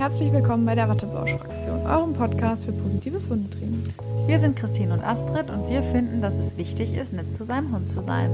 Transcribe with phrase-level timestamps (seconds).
[0.00, 3.86] Herzlich willkommen bei der Wattebausch-Fraktion, eurem Podcast für positives Hundetraining.
[4.26, 7.70] Wir sind Christine und Astrid und wir finden, dass es wichtig ist, nett zu seinem
[7.70, 8.30] Hund zu sein.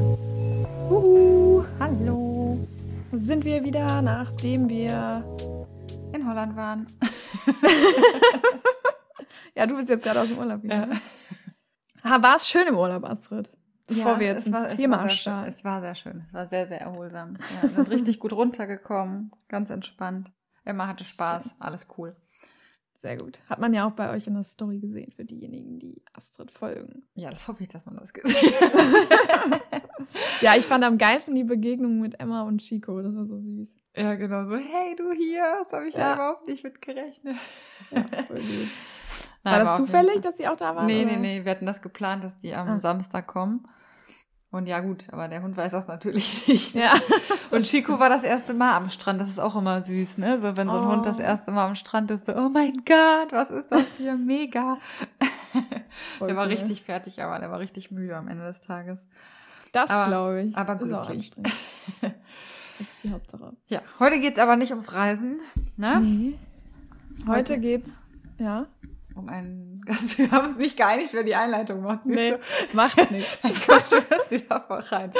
[0.88, 1.64] Uhu.
[1.80, 2.64] Hallo.
[3.10, 5.24] Sind wir wieder, nachdem wir
[6.12, 6.86] in Holland waren.
[9.56, 10.88] ja, du bist jetzt gerade aus dem Urlaub wieder.
[12.04, 12.22] Ja.
[12.22, 13.50] War es schön im Urlaub, Astrid?
[13.88, 15.48] Bevor ja, wir jetzt war, ins Thema starten.
[15.48, 16.22] Es war sehr schön.
[16.28, 17.36] Es war sehr, sehr erholsam.
[17.56, 19.32] Ja, wir sind richtig gut runtergekommen.
[19.48, 20.30] Ganz entspannt.
[20.66, 21.44] Emma hatte Spaß.
[21.44, 21.52] Schön.
[21.58, 22.14] Alles cool.
[22.92, 23.38] Sehr gut.
[23.48, 27.04] Hat man ja auch bei euch in der Story gesehen, für diejenigen, die Astrid folgen.
[27.14, 29.62] Ja, das hoffe ich, dass man das gesehen hat.
[30.40, 33.00] ja, ich fand am geilsten die Begegnung mit Emma und Chico.
[33.02, 33.70] Das war so süß.
[33.96, 34.44] Ja, genau.
[34.44, 35.44] So, hey, du hier.
[35.58, 36.00] Das habe ich ja.
[36.00, 36.14] ja.
[36.14, 37.36] überhaupt nicht mit gerechnet.
[37.90, 38.68] Ja, voll gut.
[39.42, 40.86] War das zufällig, dass die auch da waren?
[40.86, 41.12] Nee, oder?
[41.12, 41.44] nee, nee.
[41.44, 42.80] Wir hatten das geplant, dass die am ah.
[42.80, 43.68] Samstag kommen.
[44.56, 46.74] Und ja, gut, aber der Hund weiß das natürlich nicht.
[46.74, 46.94] Ja.
[47.50, 49.20] Und Chico war das erste Mal am Strand.
[49.20, 50.40] Das ist auch immer süß, ne?
[50.40, 50.92] So, wenn so ein oh.
[50.92, 51.22] Hund das oh.
[51.22, 54.16] erste Mal am Strand ist, so, oh mein Gott, was ist das hier?
[54.16, 54.78] Mega.
[56.16, 56.52] Voll der war cool.
[56.54, 58.98] richtig fertig, aber der war richtig müde am Ende des Tages.
[59.72, 60.56] Das glaube ich.
[60.56, 61.32] Aber glücklich.
[62.00, 62.10] das
[62.80, 63.52] ist die Hauptsache.
[63.68, 65.38] Ja, heute geht's aber nicht ums Reisen,
[65.76, 66.00] ne?
[66.00, 66.38] Nee.
[67.26, 68.02] Heute, heute geht's,
[68.38, 68.66] ja
[69.16, 69.80] um einen.
[70.16, 72.06] Wir haben uns nicht geeinigt, wer die Einleitung macht.
[72.06, 72.38] Nee, so.
[72.76, 73.40] macht nichts.
[73.40, 75.12] Dann kommst du das wieder rein.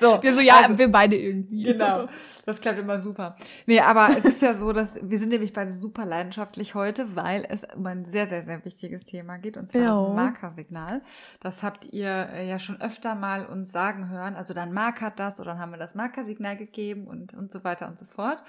[0.00, 1.64] So, wir so, ja, also, wir beide irgendwie.
[1.64, 2.08] Genau.
[2.46, 3.36] Das klappt immer super.
[3.66, 7.44] Nee, aber es ist ja so, dass wir sind nämlich beide super leidenschaftlich heute, weil
[7.48, 9.88] es um ein sehr, sehr, sehr wichtiges Thema geht, und zwar ja.
[9.88, 11.02] das Markersignal.
[11.40, 14.36] Das habt ihr äh, ja schon öfter mal uns sagen hören.
[14.36, 17.88] Also dann markert das oder dann haben wir das Markersignal gegeben und, und so weiter
[17.88, 18.42] und so fort.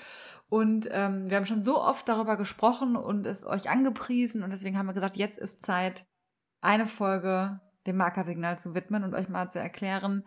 [0.49, 4.77] Und ähm, wir haben schon so oft darüber gesprochen und es euch angepriesen und deswegen
[4.77, 6.05] haben wir gesagt, jetzt ist Zeit,
[6.61, 10.23] eine Folge dem Markersignal zu widmen und euch mal zu erklären,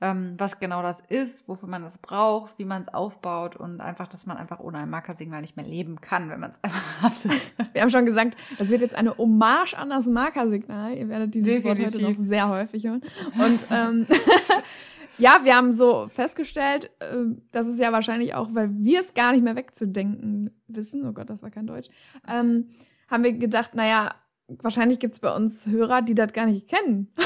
[0.00, 4.06] ähm, was genau das ist, wofür man das braucht, wie man es aufbaut und einfach,
[4.06, 7.24] dass man einfach ohne ein Markersignal nicht mehr leben kann, wenn man es einfach hat.
[7.74, 10.94] Wir haben schon gesagt, es wird jetzt eine Hommage an das Markersignal.
[10.94, 11.84] Ihr werdet dieses Definitiv.
[11.84, 13.02] Wort heute noch sehr häufig hören.
[13.38, 14.06] Und ähm,
[15.18, 19.32] Ja, wir haben so festgestellt, ähm, das ist ja wahrscheinlich auch, weil wir es gar
[19.32, 21.88] nicht mehr wegzudenken wissen, oh Gott, das war kein Deutsch,
[22.28, 22.68] ähm,
[23.08, 24.14] haben wir gedacht, naja,
[24.48, 27.12] wahrscheinlich gibt es bei uns Hörer, die das gar nicht kennen.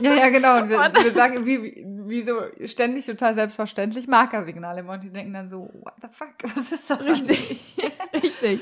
[0.00, 0.62] Ja, ja, genau.
[0.62, 5.48] Und wir, wir sagen, wie, wie so ständig total selbstverständlich Markersignale und die denken dann
[5.48, 7.04] so, what the fuck, was ist das?
[7.04, 7.74] Richtig,
[8.14, 8.60] richtig.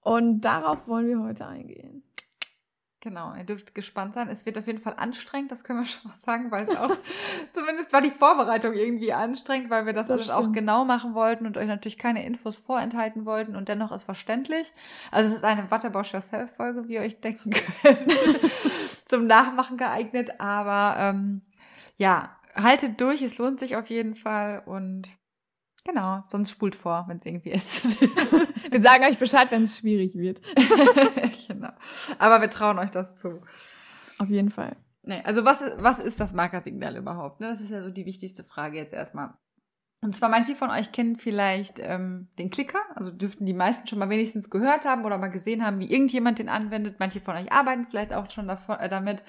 [0.00, 2.05] Und darauf wollen wir heute eingehen.
[3.06, 4.28] Genau, ihr dürft gespannt sein.
[4.28, 6.90] Es wird auf jeden Fall anstrengend, das können wir schon mal sagen, weil es auch,
[7.52, 10.48] zumindest war die Vorbereitung irgendwie anstrengend, weil wir das, das alles stimmt.
[10.48, 14.72] auch genau machen wollten und euch natürlich keine Infos vorenthalten wollten und dennoch ist verständlich.
[15.12, 17.50] Also es ist eine Wattebausch Yourself-Folge, wie ihr euch denken
[17.82, 18.04] könnt,
[19.04, 21.42] zum Nachmachen geeignet, aber ähm,
[21.98, 25.06] ja, haltet durch, es lohnt sich auf jeden Fall und
[25.86, 28.00] Genau, sonst spult vor, wenn es irgendwie ist.
[28.70, 30.40] wir sagen euch Bescheid, wenn es schwierig wird.
[31.48, 31.70] genau.
[32.18, 33.40] Aber wir trauen euch das zu.
[34.18, 34.74] Auf jeden Fall.
[35.02, 37.38] Nee, also was, was ist das Markersignal überhaupt?
[37.38, 37.48] Ne?
[37.48, 39.34] Das ist ja so die wichtigste Frage jetzt erstmal.
[40.00, 44.00] Und zwar manche von euch kennen vielleicht ähm, den Klicker, also dürften die meisten schon
[44.00, 46.96] mal wenigstens gehört haben oder mal gesehen haben, wie irgendjemand den anwendet.
[46.98, 49.22] Manche von euch arbeiten vielleicht auch schon davon, äh, damit.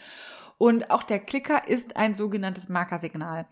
[0.58, 3.48] Und auch der Klicker ist ein sogenanntes Markersignal.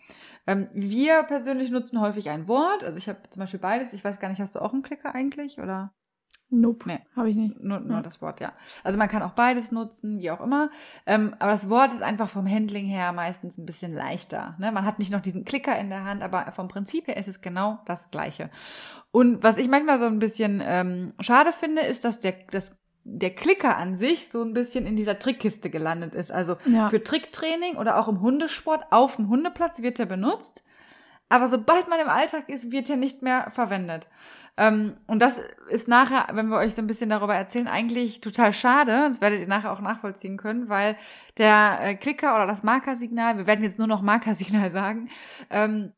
[0.48, 2.84] Ähm, wir persönlich nutzen häufig ein Wort.
[2.84, 3.94] Also ich habe zum Beispiel beides.
[3.94, 5.94] Ich weiß gar nicht, hast du auch einen Klicker eigentlich oder?
[6.50, 6.88] Nope.
[6.88, 7.00] Nee.
[7.16, 7.60] Habe ich nicht.
[7.60, 8.02] Nur, nur ja.
[8.02, 8.54] das Wort, ja.
[8.84, 10.70] Also man kann auch beides nutzen, wie auch immer.
[11.06, 14.56] Ähm, aber das Wort ist einfach vom Handling her meistens ein bisschen leichter.
[14.60, 14.72] Ne?
[14.72, 17.42] Man hat nicht noch diesen Klicker in der Hand, aber vom Prinzip her ist es
[17.42, 18.50] genau das Gleiche.
[19.12, 22.76] Und was ich manchmal so ein bisschen ähm, schade finde, ist, dass der, das
[23.08, 26.32] der Klicker an sich so ein bisschen in dieser Trickkiste gelandet ist.
[26.32, 26.90] Also ja.
[26.90, 30.64] für Tricktraining oder auch im Hundesport auf dem Hundeplatz wird er benutzt.
[31.30, 34.08] Aber sobald man im Alltag ist, wird er nicht mehr verwendet.
[34.58, 35.40] Ähm, und das
[35.70, 39.08] ist nachher, wenn wir euch so ein bisschen darüber erzählen, eigentlich total schade.
[39.08, 40.98] Das werdet ihr nachher auch nachvollziehen können, weil
[41.38, 45.10] der äh, Klicker oder das Markersignal, wir werden jetzt nur noch Markersignal sagen,
[45.52, 45.94] ähm,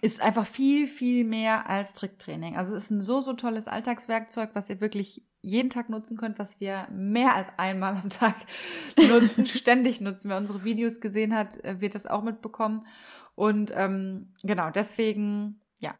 [0.00, 2.56] ist einfach viel, viel mehr als Tricktraining.
[2.56, 6.38] Also es ist ein so, so tolles Alltagswerkzeug, was ihr wirklich jeden Tag nutzen könnt,
[6.38, 8.34] was wir mehr als einmal am Tag
[9.08, 10.28] nutzen, ständig nutzen.
[10.28, 12.86] Wer unsere Videos gesehen hat, äh, wird das auch mitbekommen.
[13.34, 15.94] Und ähm, genau, deswegen, ja,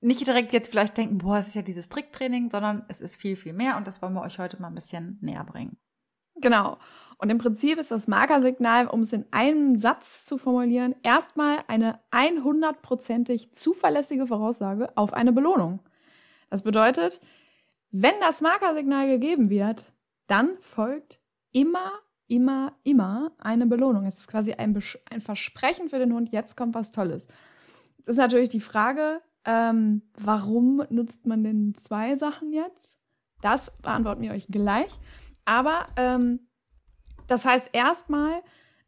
[0.00, 3.36] nicht direkt jetzt vielleicht denken, boah, es ist ja dieses Tricktraining, sondern es ist viel,
[3.36, 5.78] viel mehr und das wollen wir euch heute mal ein bisschen näher bringen.
[6.36, 6.78] Genau.
[7.18, 12.00] Und im Prinzip ist das Markersignal, um es in einem Satz zu formulieren, erstmal eine
[12.10, 15.80] 100%ig zuverlässige Voraussage auf eine Belohnung.
[16.48, 17.20] Das bedeutet,
[17.90, 19.92] wenn das Markersignal gegeben wird,
[20.26, 21.20] dann folgt
[21.52, 21.92] immer,
[22.28, 24.06] immer, immer eine Belohnung.
[24.06, 27.26] Es ist quasi ein, ein Versprechen für den Hund, jetzt kommt was Tolles.
[27.98, 32.98] Jetzt ist natürlich die Frage, ähm, warum nutzt man denn zwei Sachen jetzt?
[33.42, 34.92] Das beantworten wir euch gleich.
[35.44, 36.40] Aber ähm,
[37.26, 38.42] das heißt erstmal,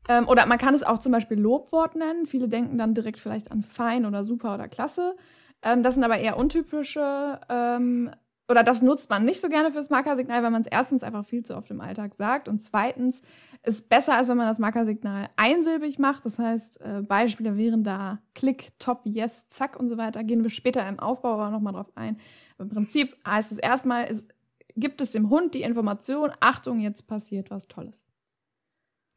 [0.08, 2.26] ähm, oder man kann es auch zum Beispiel Lobwort nennen.
[2.26, 5.16] Viele denken dann direkt vielleicht an fein oder super oder klasse.
[5.62, 8.10] Ähm, das sind aber eher untypische, ähm,
[8.52, 11.42] oder das nutzt man nicht so gerne fürs Markersignal, weil man es erstens einfach viel
[11.42, 13.22] zu oft im Alltag sagt und zweitens
[13.62, 16.26] ist besser, als wenn man das Markersignal einsilbig macht.
[16.26, 20.22] Das heißt, äh, Beispiele wären da Klick, Top, Yes, Zack und so weiter.
[20.22, 22.20] Gehen wir später im Aufbau aber nochmal drauf ein.
[22.58, 24.28] Im Prinzip heißt es erstmal, ist,
[24.76, 28.04] gibt es dem Hund die Information, Achtung, jetzt passiert was Tolles.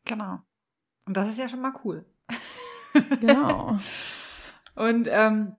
[0.05, 0.39] Genau.
[1.07, 2.05] Und das ist ja schon mal cool.
[3.19, 3.77] Genau.
[4.75, 5.57] und ähm,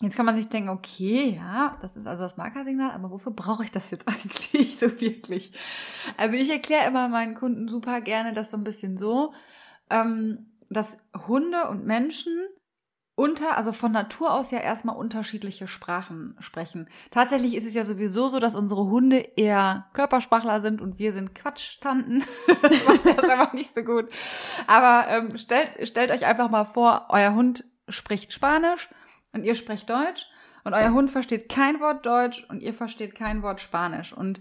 [0.00, 3.64] jetzt kann man sich denken, okay, ja, das ist also das Markersignal, aber wofür brauche
[3.64, 5.52] ich das jetzt eigentlich so wirklich?
[6.16, 9.32] Also ich erkläre immer meinen Kunden super gerne das so ein bisschen so,
[9.90, 12.46] ähm, dass Hunde und Menschen
[13.16, 16.88] unter, also von Natur aus ja erstmal unterschiedliche Sprachen sprechen.
[17.10, 21.34] Tatsächlich ist es ja sowieso so, dass unsere Hunde eher Körpersprachler sind und wir sind
[21.34, 22.22] Quatschtanten.
[22.62, 24.08] das macht ja mal nicht so gut.
[24.68, 28.88] Aber ähm, stellt, stellt euch einfach mal vor, euer Hund spricht Spanisch
[29.38, 30.26] und ihr sprecht Deutsch
[30.64, 34.12] und euer Hund versteht kein Wort Deutsch und ihr versteht kein Wort Spanisch.
[34.12, 34.40] Und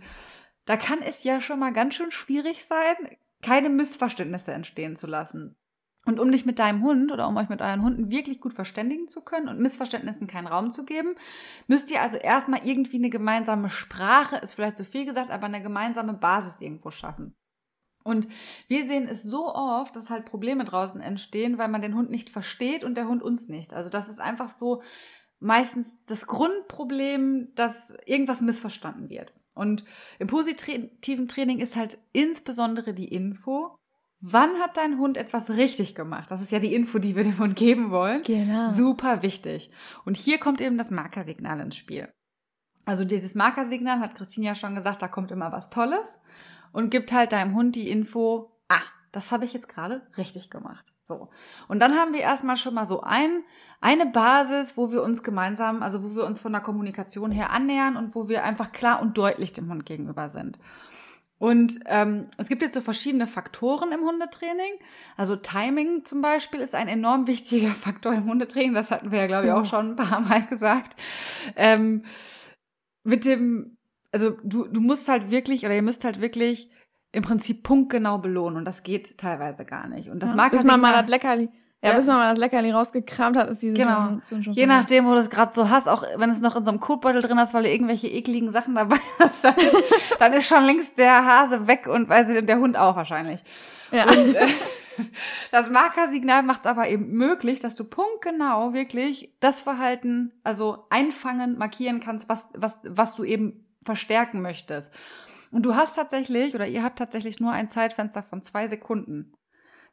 [0.66, 2.96] da kann es ja schon mal ganz schön schwierig sein,
[3.42, 5.56] keine Missverständnisse entstehen zu lassen.
[6.06, 9.08] Und um dich mit deinem Hund oder um euch mit euren Hunden wirklich gut verständigen
[9.08, 11.16] zu können und Missverständnissen keinen Raum zu geben,
[11.68, 15.62] müsst ihr also erstmal irgendwie eine gemeinsame Sprache, ist vielleicht zu viel gesagt, aber eine
[15.62, 17.36] gemeinsame Basis irgendwo schaffen.
[18.08, 18.28] Und
[18.68, 22.30] wir sehen es so oft, dass halt Probleme draußen entstehen, weil man den Hund nicht
[22.30, 23.74] versteht und der Hund uns nicht.
[23.74, 24.82] Also das ist einfach so
[25.40, 29.34] meistens das Grundproblem, dass irgendwas missverstanden wird.
[29.54, 29.84] Und
[30.20, 33.76] im positiven Training ist halt insbesondere die Info,
[34.20, 36.32] Wann hat dein Hund etwas richtig gemacht?
[36.32, 38.24] Das ist ja die Info, die wir dem Hund geben wollen.
[38.24, 38.72] Genau.
[38.72, 39.70] Super wichtig.
[40.06, 42.12] Und hier kommt eben das Markersignal ins Spiel.
[42.86, 46.20] Also dieses Markersignal hat Christine ja schon gesagt, da kommt immer was Tolles
[46.78, 50.86] und gibt halt deinem Hund die Info, ah, das habe ich jetzt gerade richtig gemacht.
[51.08, 51.30] So.
[51.68, 53.44] Und dann haben wir erstmal schon mal so ein,
[53.82, 57.98] eine Basis, wo wir uns gemeinsam, also wo wir uns von der Kommunikation her annähern
[57.98, 60.60] und wo wir einfach klar und deutlich dem Hund gegenüber sind.
[61.40, 64.74] Und ähm, es gibt jetzt so verschiedene Faktoren im Hundetraining.
[65.16, 68.76] Also Timing zum Beispiel ist ein enorm wichtiger Faktor im Hundetraining.
[68.76, 70.96] Das hatten wir ja, glaube ich, auch schon ein paar Mal gesagt.
[71.56, 72.04] Ähm,
[73.04, 73.77] mit dem,
[74.12, 76.70] also du, du musst halt wirklich oder ihr müsst halt wirklich
[77.12, 80.10] im Prinzip punktgenau belohnen und das geht teilweise gar nicht.
[80.10, 81.50] Und das ja, mag bis halt man mal das Leckerli
[81.84, 84.20] ja, bis man mal das Leckerli rausgekramt hat, ist diese genau.
[84.28, 86.72] Schon Je nachdem, wo du es gerade so hast, auch wenn es noch in so
[86.72, 89.56] einem Kotbeutel drin hast, weil du irgendwelche ekligen Sachen dabei hast, dann,
[90.18, 93.42] dann ist schon längst der Hase weg und weiß ich, der Hund auch wahrscheinlich.
[93.92, 94.06] Ja.
[94.10, 94.48] Und, äh,
[95.52, 101.60] das Markersignal macht es aber eben möglich, dass du punktgenau wirklich das Verhalten, also einfangen,
[101.60, 104.94] markieren kannst, was, was, was du eben verstärken möchtest.
[105.52, 109.34] Und du hast tatsächlich, oder ihr habt tatsächlich nur ein Zeitfenster von zwei Sekunden.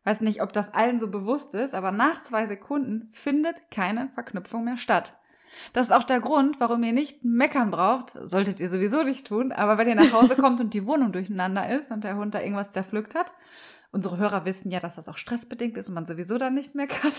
[0.04, 4.64] Weiß nicht, ob das allen so bewusst ist, aber nach zwei Sekunden findet keine Verknüpfung
[4.64, 5.16] mehr statt.
[5.72, 8.14] Das ist auch der Grund, warum ihr nicht meckern braucht.
[8.24, 9.52] Solltet ihr sowieso nicht tun.
[9.52, 12.40] Aber wenn ihr nach Hause kommt und die Wohnung durcheinander ist und der Hund da
[12.40, 13.32] irgendwas zerpflückt hat,
[13.92, 17.14] unsere Hörer wissen ja, dass das auch stressbedingt ist und man sowieso dann nicht meckert.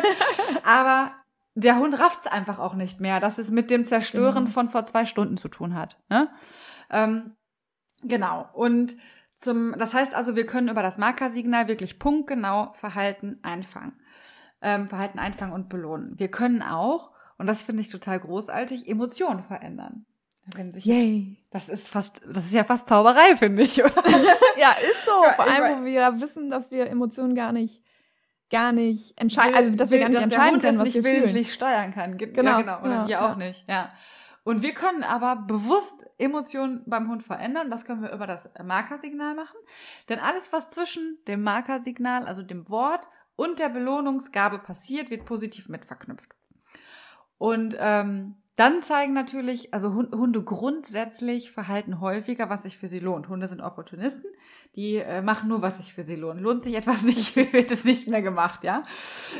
[0.64, 1.12] aber
[1.54, 4.50] der Hund rafft's einfach auch nicht mehr, dass es mit dem Zerstören genau.
[4.50, 5.98] von vor zwei Stunden zu tun hat.
[6.08, 6.28] Ne?
[6.90, 7.36] Ähm,
[8.02, 8.48] genau.
[8.52, 8.96] Und
[9.36, 13.92] zum, das heißt also, wir können über das Markersignal wirklich punktgenau Verhalten einfangen.
[14.62, 16.18] Ähm, Verhalten einfangen und belohnen.
[16.18, 20.06] Wir können auch, und das finde ich total großartig, Emotionen verändern.
[20.54, 21.38] Wenn sich Yay.
[21.50, 24.02] das ist fast, das ist ja fast Zauberei, finde ich, oder?
[24.58, 25.12] ja, ist so.
[25.36, 27.82] Vor allem, wo wir wissen, dass wir Emotionen gar nicht,
[28.54, 31.92] gar nicht entscheiden, also dass wir gar nicht entscheiden können, was nicht wir willentlich steuern
[31.92, 32.16] kann.
[32.16, 32.80] Genau, ja, genau.
[32.82, 33.32] Oder ja, wir ja.
[33.32, 33.92] auch nicht, ja.
[34.44, 37.68] Und wir können aber bewusst Emotionen beim Hund verändern.
[37.70, 39.56] Das können wir über das Markersignal machen.
[40.08, 45.68] Denn alles, was zwischen dem Markersignal, also dem Wort und der Belohnungsgabe passiert, wird positiv
[45.68, 46.30] mit verknüpft.
[47.38, 53.28] Und ähm, dann zeigen natürlich, also Hunde grundsätzlich verhalten häufiger, was sich für sie lohnt.
[53.28, 54.30] Hunde sind Opportunisten,
[54.76, 56.40] die äh, machen nur, was sich für sie lohnt.
[56.40, 58.84] Lohnt sich etwas nicht, wird es nicht mehr gemacht, ja.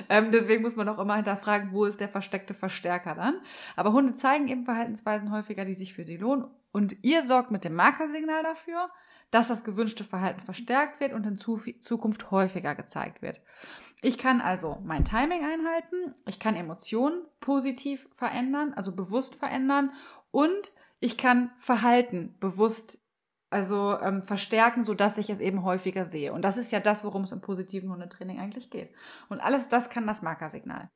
[0.09, 3.37] Ähm, deswegen muss man auch immer hinterfragen, wo ist der versteckte Verstärker dann.
[3.77, 6.47] Aber Hunde zeigen eben Verhaltensweisen häufiger, die sich für sie lohnen.
[6.73, 8.91] Und ihr sorgt mit dem Markersignal dafür,
[9.35, 13.41] dass das gewünschte Verhalten verstärkt wird und in Zukunft häufiger gezeigt wird.
[14.01, 19.91] Ich kann also mein Timing einhalten, ich kann Emotionen positiv verändern, also bewusst verändern
[20.31, 23.03] und ich kann Verhalten bewusst
[23.51, 26.33] also ähm, verstärken, so dass ich es eben häufiger sehe.
[26.33, 28.93] Und das ist ja das, worum es im positiven Hundetraining eigentlich geht.
[29.29, 30.91] Und alles das kann das Markersignal.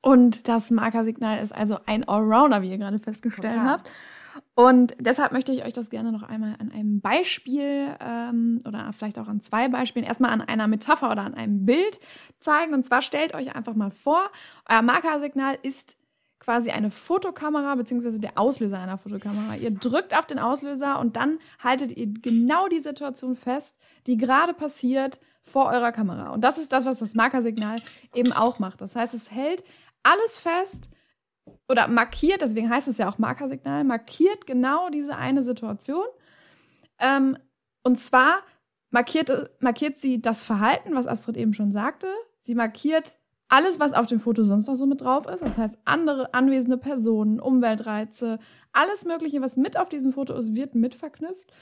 [0.00, 3.68] Und das Markersignal ist also ein Allrounder, wie ihr gerade festgestellt Total.
[3.68, 3.90] habt.
[4.54, 9.18] Und deshalb möchte ich euch das gerne noch einmal an einem Beispiel ähm, oder vielleicht
[9.18, 11.98] auch an zwei Beispielen, erstmal an einer Metapher oder an einem Bild
[12.40, 12.74] zeigen.
[12.74, 14.30] Und zwar stellt euch einfach mal vor,
[14.68, 15.96] euer Markersignal ist
[16.46, 19.56] quasi eine Fotokamera beziehungsweise der Auslöser einer Fotokamera.
[19.56, 23.76] Ihr drückt auf den Auslöser und dann haltet ihr genau die Situation fest,
[24.06, 26.30] die gerade passiert vor eurer Kamera.
[26.30, 27.78] Und das ist das, was das Markersignal
[28.14, 28.80] eben auch macht.
[28.80, 29.64] Das heißt, es hält
[30.02, 30.88] alles fest,
[31.68, 36.04] oder markiert, deswegen heißt es ja auch Markersignal, markiert genau diese eine Situation.
[36.98, 37.36] Ähm,
[37.82, 38.40] und zwar
[38.90, 42.08] markiert, markiert sie das Verhalten, was Astrid eben schon sagte.
[42.40, 43.16] Sie markiert
[43.48, 45.42] alles, was auf dem Foto sonst noch so mit drauf ist.
[45.42, 48.38] Das heißt, andere anwesende Personen, Umweltreize,
[48.72, 51.52] alles Mögliche, was mit auf diesem Foto ist, wird mit verknüpft.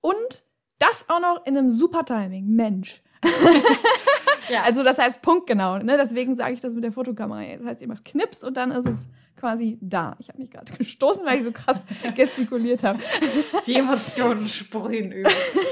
[0.00, 0.44] Und
[0.78, 2.48] das auch noch in einem super Timing.
[2.48, 3.02] Mensch.
[4.48, 4.62] ja.
[4.62, 5.78] Also das heißt punktgenau.
[5.78, 5.96] Ne?
[5.96, 7.56] Deswegen sage ich das mit der Fotokamera.
[7.56, 9.06] Das heißt, ihr macht Knips und dann ist es
[9.42, 10.14] quasi da.
[10.20, 11.80] Ich habe mich gerade gestoßen, weil ich so krass
[12.14, 13.00] gestikuliert habe.
[13.66, 15.30] Die Emotionen sprühen über.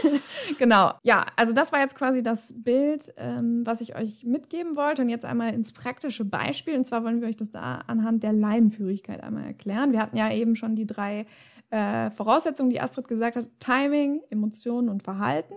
[0.59, 0.95] genau.
[1.05, 5.03] Ja, also das war jetzt quasi das Bild, ähm, was ich euch mitgeben wollte.
[5.03, 6.77] Und jetzt einmal ins praktische Beispiel.
[6.77, 9.93] Und zwar wollen wir euch das da anhand der Leinenführigkeit einmal erklären.
[9.93, 11.27] Wir hatten ja eben schon die drei
[11.71, 13.49] äh, Voraussetzungen, die Astrid gesagt hat.
[13.61, 15.55] Timing, Emotionen und Verhalten.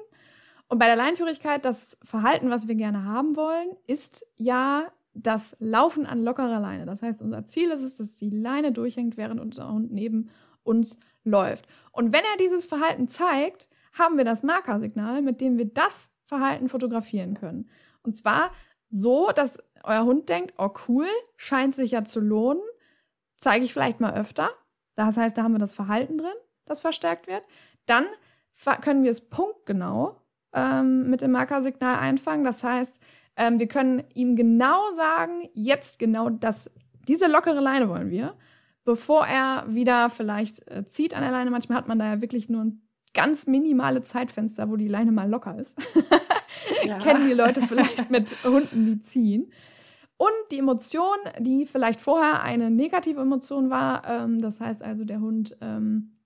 [0.67, 6.05] Und bei der Leinenführigkeit, das Verhalten, was wir gerne haben wollen, ist ja das Laufen
[6.05, 6.85] an lockerer Leine.
[6.85, 10.29] Das heißt, unser Ziel ist es, dass die Leine durchhängt, während unser Hund neben
[10.63, 11.67] uns läuft.
[11.91, 16.69] Und wenn er dieses Verhalten zeigt, haben wir das Markersignal, mit dem wir das Verhalten
[16.69, 17.69] fotografieren können.
[18.01, 18.51] Und zwar
[18.89, 22.63] so, dass euer Hund denkt, oh cool, scheint sich ja zu lohnen,
[23.37, 24.49] zeige ich vielleicht mal öfter.
[24.95, 26.33] Das heißt, da haben wir das Verhalten drin,
[26.65, 27.45] das verstärkt wird.
[27.85, 28.05] Dann
[28.81, 30.21] können wir es punktgenau
[30.53, 32.45] ähm, mit dem Markersignal einfangen.
[32.45, 32.99] Das heißt,
[33.35, 36.69] ähm, wir können ihm genau sagen, jetzt genau das,
[37.07, 38.35] diese lockere Leine wollen wir,
[38.85, 41.51] bevor er wieder vielleicht äh, zieht an der Leine.
[41.51, 42.81] Manchmal hat man da ja wirklich nur ein
[43.13, 45.77] ganz minimale Zeitfenster, wo die Leine mal locker ist.
[46.83, 46.97] ja.
[46.99, 49.51] Kennen die Leute vielleicht mit Hunden, die ziehen.
[50.17, 55.19] Und die Emotion, die vielleicht vorher eine negative Emotion war, ähm, das heißt also, der
[55.19, 56.17] Hund ähm,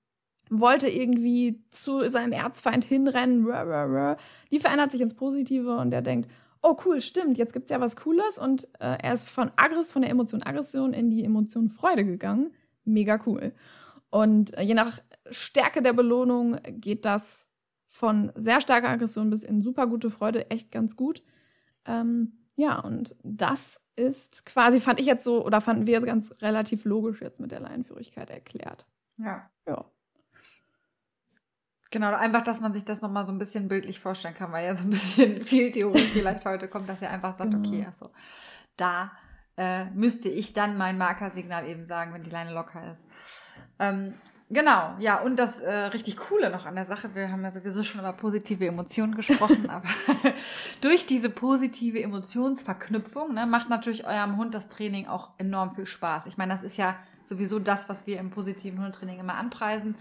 [0.50, 3.46] wollte irgendwie zu seinem Erzfeind hinrennen,
[4.52, 6.30] die verändert sich ins Positive und der denkt,
[6.62, 9.92] oh cool, stimmt, jetzt gibt es ja was Cooles und äh, er ist von Aggress,
[9.92, 12.54] von der Emotion Aggression in die Emotion Freude gegangen.
[12.84, 13.54] Mega cool.
[14.10, 15.00] Und äh, je nach
[15.30, 17.48] Stärke der Belohnung geht das
[17.88, 21.24] von sehr starker Aggression bis in super gute Freude echt ganz gut.
[21.86, 26.86] Ähm, ja, und das ist quasi, fand ich jetzt so, oder fanden wir ganz relativ
[26.86, 28.86] logisch jetzt mit der Laienführigkeit erklärt.
[29.18, 29.50] Ja.
[29.68, 29.86] Ja.
[31.90, 34.76] Genau, einfach, dass man sich das nochmal so ein bisschen bildlich vorstellen kann, weil ja
[34.76, 37.68] so ein bisschen viel Theorie vielleicht heute kommt, dass er einfach sagt, genau.
[37.68, 38.10] okay, also
[38.76, 39.12] da
[39.58, 43.02] äh, müsste ich dann mein Markersignal eben sagen, wenn die Leine locker ist.
[43.80, 44.14] Ähm,
[44.50, 47.84] genau, ja, und das äh, richtig Coole noch an der Sache, wir haben ja sowieso
[47.84, 49.88] schon über positive Emotionen gesprochen, aber
[50.82, 56.26] durch diese positive Emotionsverknüpfung ne, macht natürlich eurem Hund das Training auch enorm viel Spaß.
[56.28, 59.96] Ich meine, das ist ja sowieso das, was wir im positiven Hundtraining immer anpreisen.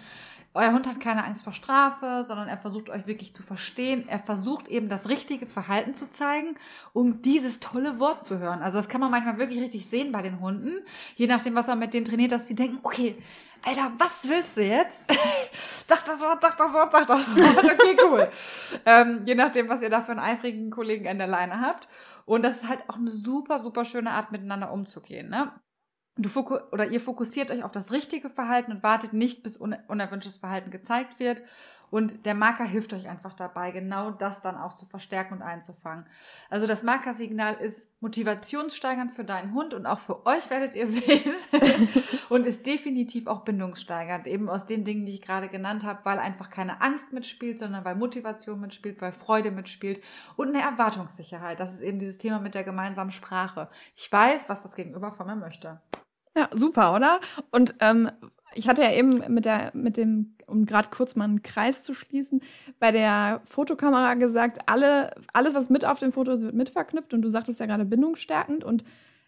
[0.57, 4.09] Euer Hund hat keine Angst vor Strafe, sondern er versucht euch wirklich zu verstehen.
[4.09, 6.57] Er versucht eben das richtige Verhalten zu zeigen,
[6.95, 8.63] um dieses tolle Wort zu hören.
[8.63, 10.79] Also das kann man manchmal wirklich richtig sehen bei den Hunden.
[11.15, 13.23] Je nachdem, was er mit denen trainiert, dass die denken, okay,
[13.67, 15.13] Alter, was willst du jetzt?
[15.85, 17.65] sag das Wort, sag das Wort, sag das Wort.
[17.77, 18.29] Okay, cool.
[18.87, 21.87] ähm, je nachdem, was ihr da für einen eifrigen Kollegen an der Leine habt.
[22.25, 25.29] Und das ist halt auch eine super, super schöne Art, miteinander umzugehen.
[25.29, 25.53] Ne?
[26.17, 26.29] Du
[26.73, 31.19] oder ihr fokussiert euch auf das richtige Verhalten und wartet nicht, bis unerwünschtes Verhalten gezeigt
[31.19, 31.43] wird.
[31.89, 36.05] Und der Marker hilft euch einfach dabei, genau das dann auch zu verstärken und einzufangen.
[36.51, 41.33] Also das Markersignal ist motivationssteigernd für deinen Hund und auch für euch werdet ihr sehen
[42.29, 46.19] und ist definitiv auch bindungssteigernd, eben aus den Dingen, die ich gerade genannt habe, weil
[46.19, 50.03] einfach keine Angst mitspielt, sondern weil Motivation mitspielt, weil Freude mitspielt
[50.35, 51.61] und eine Erwartungssicherheit.
[51.61, 53.69] Das ist eben dieses Thema mit der gemeinsamen Sprache.
[53.95, 55.81] Ich weiß, was das Gegenüber von mir möchte.
[56.37, 57.21] Ja, super, oder?
[57.51, 58.11] Und ähm,
[58.55, 61.95] ich hatte ja eben mit der, mit dem, um gerade kurz mal einen Kreis zu
[61.95, 62.43] schließen,
[62.79, 67.15] bei der Fotokamera gesagt, alle, alles, was mit auf dem Foto ist, wird mit verknüpft
[67.15, 68.85] und du sagtest ja gerade bindungsstärkend und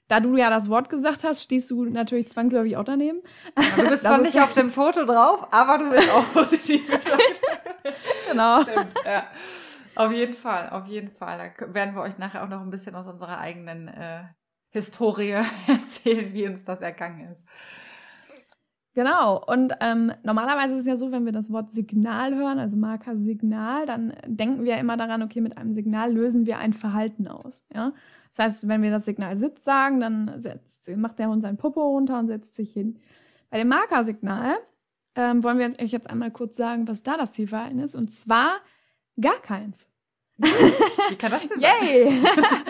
[0.07, 3.21] da du ja das Wort gesagt hast, stehst du natürlich zwangsläufig auch daneben.
[3.57, 6.89] Ja, du bist zwar nicht auf dem Foto drauf, aber du bist auch positiv.
[8.31, 8.63] genau.
[8.63, 9.25] Stimmt, ja.
[9.95, 11.53] Auf jeden Fall, auf jeden Fall.
[11.59, 14.23] Da werden wir euch nachher auch noch ein bisschen aus unserer eigenen äh,
[14.71, 15.31] Historie
[15.67, 17.43] erzählen, wie uns das ergangen ist.
[18.95, 19.45] Genau.
[19.47, 23.17] Und ähm, normalerweise ist es ja so, wenn wir das Wort Signal hören, also Marker
[23.17, 27.65] Signal, dann denken wir immer daran, okay, mit einem Signal lösen wir ein Verhalten aus.
[27.73, 27.93] Ja?
[28.31, 31.81] Das heißt, wenn wir das Signal Sitz sagen, dann setzt, macht der Hund sein Popo
[31.81, 32.99] runter und setzt sich hin.
[33.51, 34.57] Bei dem Markersignal
[35.15, 37.95] ähm, wollen wir euch jetzt einmal kurz sagen, was da das Zielverhalten ist.
[37.95, 38.57] Und zwar
[39.21, 39.87] gar keins.
[40.39, 42.21] Wie kann das denn Yay!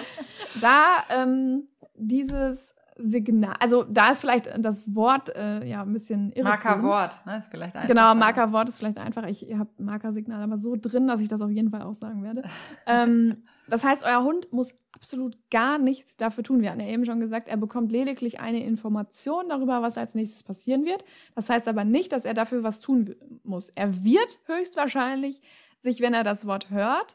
[0.61, 1.67] da ähm,
[1.99, 6.49] dieses Signal, also da ist vielleicht das Wort äh, ja ein bisschen irre.
[6.49, 7.89] Markerwort, ne, ist vielleicht einfach.
[7.89, 9.25] Genau, Markerwort ist vielleicht einfach.
[9.27, 12.43] Ich habe Markersignal aber so drin, dass ich das auf jeden Fall auch sagen werde.
[12.87, 16.61] ähm, das heißt, euer Hund muss absolut gar nichts dafür tun.
[16.61, 20.43] Wir hatten ja eben schon gesagt, er bekommt lediglich eine Information darüber, was als nächstes
[20.43, 21.05] passieren wird.
[21.37, 23.15] Das heißt aber nicht, dass er dafür was tun
[23.45, 23.71] muss.
[23.77, 25.41] Er wird höchstwahrscheinlich
[25.81, 27.15] sich, wenn er das Wort hört,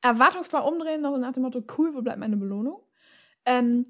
[0.00, 2.80] erwartungsvoll umdrehen, nach dem Motto, cool, wo bleibt meine Belohnung?
[3.44, 3.86] Ähm,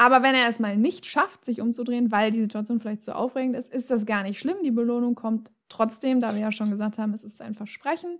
[0.00, 3.54] aber wenn er es mal nicht schafft, sich umzudrehen, weil die Situation vielleicht zu aufregend
[3.54, 4.56] ist, ist das gar nicht schlimm.
[4.64, 8.18] Die Belohnung kommt trotzdem, da wir ja schon gesagt haben, es ist ein Versprechen.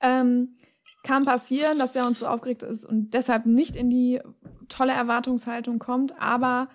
[0.00, 0.56] Ähm,
[1.02, 4.22] kann passieren, dass er uns so aufgeregt ist und deshalb nicht in die
[4.70, 6.70] tolle Erwartungshaltung kommt, aber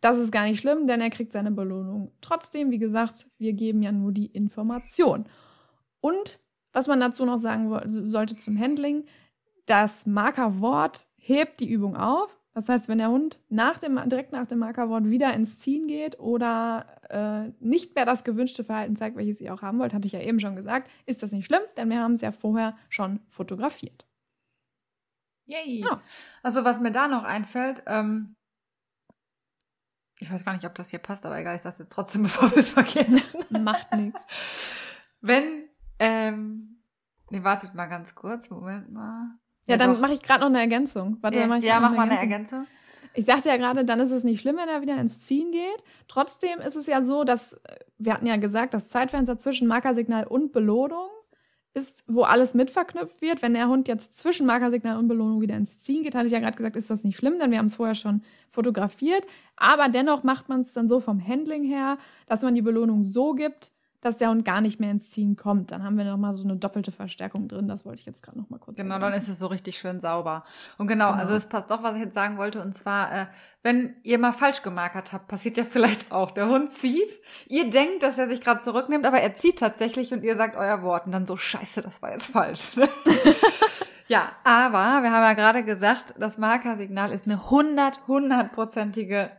[0.00, 2.12] das ist gar nicht schlimm, denn er kriegt seine Belohnung.
[2.20, 5.24] Trotzdem, wie gesagt, wir geben ja nur die Information.
[5.98, 6.38] Und
[6.72, 9.06] was man dazu noch sagen sollte zum Handling,
[9.64, 12.38] das Markerwort hebt die Übung auf.
[12.56, 16.18] Das heißt, wenn der Hund nach dem, direkt nach dem Markerwort wieder ins Ziehen geht
[16.18, 20.14] oder äh, nicht mehr das gewünschte Verhalten zeigt, welches ihr auch haben wollt, hatte ich
[20.14, 23.20] ja eben schon gesagt, ist das nicht schlimm, denn wir haben es ja vorher schon
[23.28, 24.06] fotografiert.
[25.44, 25.82] Yay!
[25.82, 26.00] Ja.
[26.42, 28.36] Also was mir da noch einfällt, ähm,
[30.18, 32.50] ich weiß gar nicht, ob das hier passt, aber egal, ich sage jetzt trotzdem, bevor
[32.52, 33.44] wir es vergessen.
[33.64, 34.26] Macht nichts.
[35.20, 36.82] Wenn ähm,
[37.28, 39.38] nee, wartet mal ganz kurz, Moment mal.
[39.66, 41.18] Ja, dann mache ich gerade noch eine Ergänzung.
[41.20, 42.66] Warte, ja, mach, ja, mach mal eine Ergänzung.
[43.14, 45.84] Ich sagte ja gerade, dann ist es nicht schlimm, wenn er wieder ins Ziehen geht.
[46.06, 50.26] Trotzdem ist es ja so, dass, äh, wir hatten ja gesagt, das Zeitfenster zwischen Markersignal
[50.26, 51.08] und Belohnung
[51.72, 53.42] ist, wo alles mit verknüpft wird.
[53.42, 56.40] Wenn der Hund jetzt zwischen Markersignal und Belohnung wieder ins Ziehen geht, hatte ich ja
[56.40, 59.26] gerade gesagt, ist das nicht schlimm, denn wir haben es vorher schon fotografiert.
[59.56, 63.34] Aber dennoch macht man es dann so vom Handling her, dass man die Belohnung so
[63.34, 65.70] gibt, dass der Hund gar nicht mehr ins Ziehen kommt.
[65.72, 67.68] Dann haben wir nochmal so eine doppelte Verstärkung drin.
[67.68, 69.12] Das wollte ich jetzt gerade nochmal kurz Genau, erwähnen.
[69.12, 70.44] dann ist es so richtig schön sauber.
[70.78, 71.18] Und genau, genau.
[71.20, 72.60] also es passt doch, was ich jetzt sagen wollte.
[72.62, 73.26] Und zwar, äh,
[73.62, 76.30] wenn ihr mal falsch gemarkert habt, passiert ja vielleicht auch.
[76.30, 77.18] Der Hund zieht.
[77.46, 80.82] Ihr denkt, dass er sich gerade zurücknimmt, aber er zieht tatsächlich und ihr sagt euer
[80.82, 81.06] Wort.
[81.06, 82.72] Und dann so, scheiße, das war jetzt falsch.
[84.08, 89.30] ja, aber wir haben ja gerade gesagt, das Markersignal ist eine hundert, hundertprozentige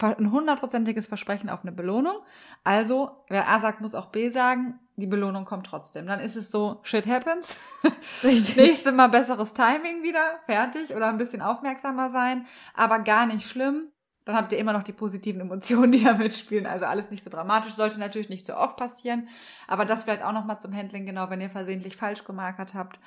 [0.00, 2.16] ein hundertprozentiges Versprechen auf eine Belohnung.
[2.64, 4.78] Also, wer A sagt, muss auch B sagen.
[4.96, 6.06] Die Belohnung kommt trotzdem.
[6.06, 7.56] Dann ist es so, shit happens.
[8.22, 8.56] Richtig.
[8.56, 10.94] Nächste Mal besseres Timing wieder, fertig.
[10.94, 12.46] Oder ein bisschen aufmerksamer sein.
[12.74, 13.92] Aber gar nicht schlimm.
[14.24, 16.66] Dann habt ihr immer noch die positiven Emotionen, die da mitspielen.
[16.66, 17.74] Also alles nicht so dramatisch.
[17.74, 19.28] Sollte natürlich nicht so oft passieren.
[19.68, 22.98] Aber das vielleicht auch nochmal zum Handling, genau, wenn ihr versehentlich falsch gemarkert habt,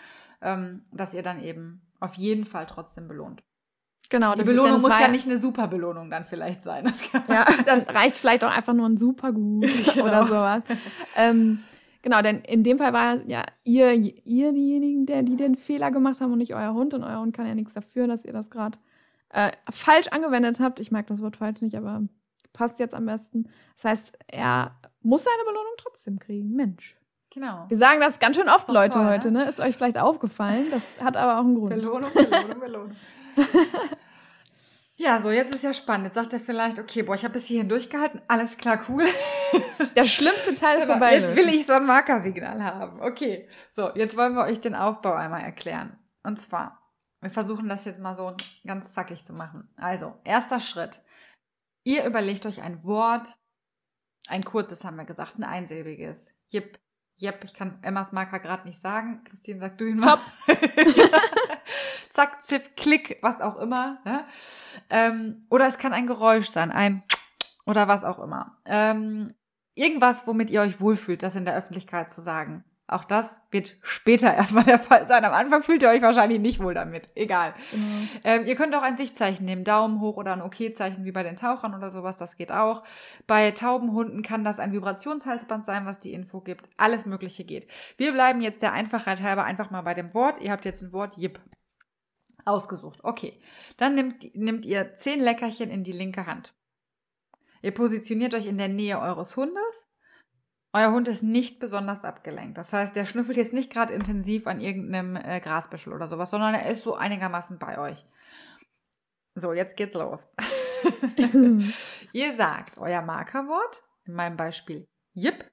[0.41, 3.43] ähm, dass ihr dann eben auf jeden Fall trotzdem belohnt.
[4.10, 6.91] Genau, die Belohnung muss ja nicht eine super Belohnung dann vielleicht sein.
[7.28, 10.06] ja, dann reicht vielleicht auch einfach nur ein super gut genau.
[10.06, 10.62] oder sowas.
[11.15, 11.60] ähm,
[12.02, 16.22] genau, denn in dem Fall war ja ihr, ihr diejenigen, der, die den Fehler gemacht
[16.22, 16.95] haben und nicht euer Hund.
[16.95, 18.80] Und euer Hund kann ja nichts dafür, dass ihr das gerade
[19.30, 20.80] äh, falsch angewendet habt.
[20.80, 22.02] Ich mag das Wort falsch nicht, aber
[22.52, 23.48] passt jetzt am besten.
[23.76, 26.56] Das heißt, er muss seine Belohnung trotzdem kriegen.
[26.56, 26.98] Mensch.
[27.32, 27.65] Genau.
[27.67, 29.43] Wir sagen das ganz schön oft, Leute, toll, heute, ne?
[29.43, 30.65] Ist euch vielleicht aufgefallen.
[30.72, 31.76] Das hat aber auch einen Grund.
[31.76, 32.95] Belohnung, Belohnung, Belohnung.
[35.00, 36.08] Ja, so, jetzt ist ja spannend.
[36.08, 39.06] Jetzt sagt er vielleicht, okay, boah, ich habe bis hierhin durchgehalten, alles klar, cool.
[39.96, 41.18] Der schlimmste Teil ist vorbei.
[41.18, 43.02] Jetzt will ich so ein Markersignal haben.
[43.02, 45.98] Okay, so, jetzt wollen wir euch den Aufbau einmal erklären.
[46.24, 48.36] Und zwar, wir versuchen das jetzt mal so
[48.68, 49.70] ganz zackig zu machen.
[49.78, 51.02] Also, erster Schritt.
[51.86, 53.38] Ihr überlegt euch ein Wort,
[54.28, 56.36] ein kurzes haben wir gesagt, ein einsilbiges.
[56.50, 56.78] Jip,
[57.20, 59.24] jep, ich kann Emmas Marker gerade nicht sagen.
[59.26, 60.18] Christine, sag du ihn mal.
[60.18, 60.22] Top.
[62.10, 64.00] zack, zip, klick, was auch immer.
[64.06, 64.26] Ne?
[64.90, 67.04] Ähm, oder es kann ein Geräusch sein, ein
[67.66, 68.58] oder was auch immer.
[68.66, 69.34] Ähm,
[69.76, 72.64] irgendwas, womit ihr euch wohlfühlt, das in der Öffentlichkeit zu sagen.
[72.89, 75.23] Auch das wird später erstmal der Fall sein.
[75.23, 77.10] Am Anfang fühlt ihr euch wahrscheinlich nicht wohl damit.
[77.15, 77.54] Egal.
[77.71, 78.10] Mhm.
[78.23, 81.36] Ähm, ihr könnt auch ein Sichtzeichen nehmen, Daumen hoch oder ein OK-Zeichen wie bei den
[81.36, 82.17] Tauchern oder sowas.
[82.17, 82.84] Das geht auch.
[83.28, 86.67] Bei Taubenhunden kann das ein Vibrationshalsband sein, was die Info gibt.
[86.78, 87.67] Alles Mögliche geht.
[87.97, 90.41] Wir bleiben jetzt der Einfachheit halber einfach mal bei dem Wort.
[90.41, 91.39] Ihr habt jetzt ein Wort, Jip.
[92.45, 92.99] Ausgesucht.
[93.04, 93.39] Okay.
[93.78, 96.56] Dann nimmt, nimmt ihr zehn Leckerchen in die linke Hand.
[97.62, 99.88] Ihr positioniert euch in der Nähe eures Hundes.
[100.72, 102.58] Euer Hund ist nicht besonders abgelenkt.
[102.58, 106.54] Das heißt, der schnüffelt jetzt nicht gerade intensiv an irgendeinem äh, Grasbüschel oder sowas, sondern
[106.54, 108.06] er ist so einigermaßen bei euch.
[109.34, 110.28] So, jetzt geht's los.
[112.14, 115.50] ihr sagt euer Markerwort, in meinem Beispiel Jip.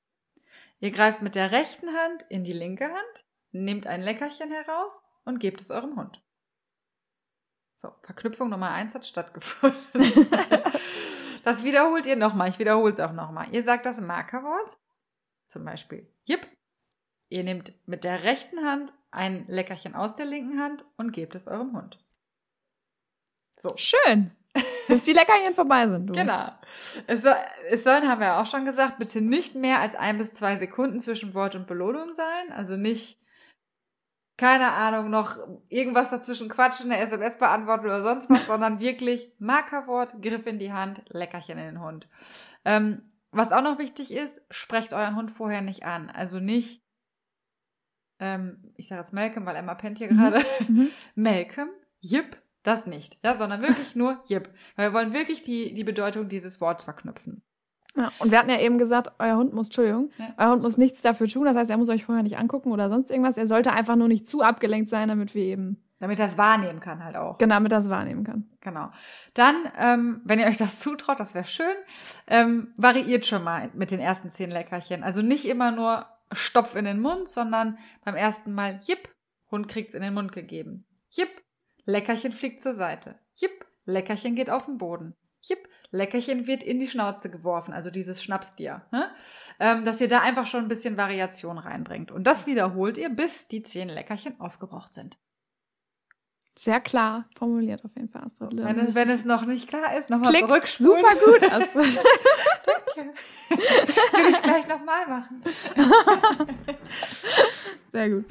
[0.81, 5.41] Ihr greift mit der rechten Hand in die linke Hand, nehmt ein Leckerchen heraus und
[5.41, 6.23] gebt es eurem Hund.
[7.79, 9.79] So, Verknüpfung Nummer eins hat stattgefunden.
[11.45, 12.49] das wiederholt ihr nochmal.
[12.49, 13.49] Ich wiederhole es auch nochmal.
[13.53, 14.77] Ihr sagt das Markerwort.
[15.47, 16.47] Zum Beispiel Jip.
[17.29, 21.47] Ihr nehmt mit der rechten Hand ein Leckerchen aus der linken Hand und gebt es
[21.47, 21.99] eurem Hund.
[23.57, 23.75] So.
[23.77, 24.33] Schön.
[24.89, 26.07] Bis die Leckerchen vorbei sind.
[26.07, 26.13] Du.
[26.13, 26.53] Genau.
[27.07, 27.35] Es, soll,
[27.71, 31.01] es sollen, haben wir auch schon gesagt, bitte nicht mehr als ein bis zwei Sekunden
[31.01, 32.53] zwischen Wort und Belohnung sein.
[32.53, 33.19] Also nicht,
[34.37, 40.23] keine Ahnung, noch irgendwas dazwischen quatschen, eine SMS beantworten oder sonst was, sondern wirklich Markerwort,
[40.23, 42.09] Griff in die Hand, Leckerchen in den Hund.
[42.65, 46.11] Ähm, was auch noch wichtig ist, sprecht euren Hund vorher nicht an.
[46.11, 46.83] Also nicht,
[48.19, 50.17] ähm, ich sage jetzt Malcolm, weil Emma pennt hier mhm.
[50.17, 50.45] gerade.
[50.69, 50.91] Mhm.
[51.15, 51.69] Malcolm,
[52.01, 54.51] Jip, das nicht, ja, sondern wirklich nur Jip.
[54.75, 57.43] Weil wir wollen wirklich die, die Bedeutung dieses Wortes verknüpfen.
[57.97, 60.35] Ja, und wir hatten ja eben gesagt, euer Hund muss, Entschuldigung, ja.
[60.37, 61.47] euer Hund muss nichts dafür tun.
[61.47, 63.39] Das heißt, er muss euch vorher nicht angucken oder sonst irgendwas.
[63.39, 65.83] Er sollte einfach nur nicht zu abgelenkt sein, damit wir eben.
[65.99, 67.39] Damit er es wahrnehmen kann, halt auch.
[67.39, 68.51] Genau, damit er es wahrnehmen kann.
[68.61, 68.91] Genau.
[69.33, 71.75] Dann, ähm, wenn ihr euch das zutraut, das wäre schön,
[72.27, 75.03] ähm, variiert schon mal mit den ersten zehn Leckerchen.
[75.03, 79.09] Also nicht immer nur Stopf in den Mund, sondern beim ersten Mal Jip,
[79.51, 80.85] Hund kriegt's in den Mund gegeben.
[81.11, 81.31] Jip,
[81.87, 83.19] Leckerchen fliegt zur Seite.
[83.35, 85.15] Jipp, Leckerchen geht auf den Boden.
[85.41, 88.83] Jipp, Leckerchen wird in die Schnauze geworfen, also dieses Schnapsdier.
[88.91, 89.11] Ne?
[89.61, 92.11] Ähm, dass ihr da einfach schon ein bisschen Variation reinbringt.
[92.11, 95.17] Und das wiederholt ihr, bis die zehn Leckerchen aufgebraucht sind.
[96.59, 98.57] Sehr klar formuliert auf jeden Fall, Astrid.
[98.57, 101.05] Wenn es, wenn es noch nicht klar ist, nochmal zurückspulen.
[101.05, 102.01] Super gut, Astrid.
[102.64, 103.14] Danke.
[103.51, 105.42] Jetzt will ich es gleich nochmal machen.
[107.92, 108.25] Sehr gut.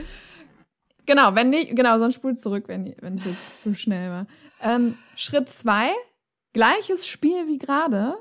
[1.05, 4.27] Genau, wenn nicht, genau, sonst spult zurück, wenn, wenn es jetzt zu schnell war.
[4.59, 5.91] Ähm, Schritt zwei,
[6.53, 8.15] gleiches Spiel wie gerade,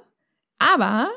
[0.59, 1.11] aber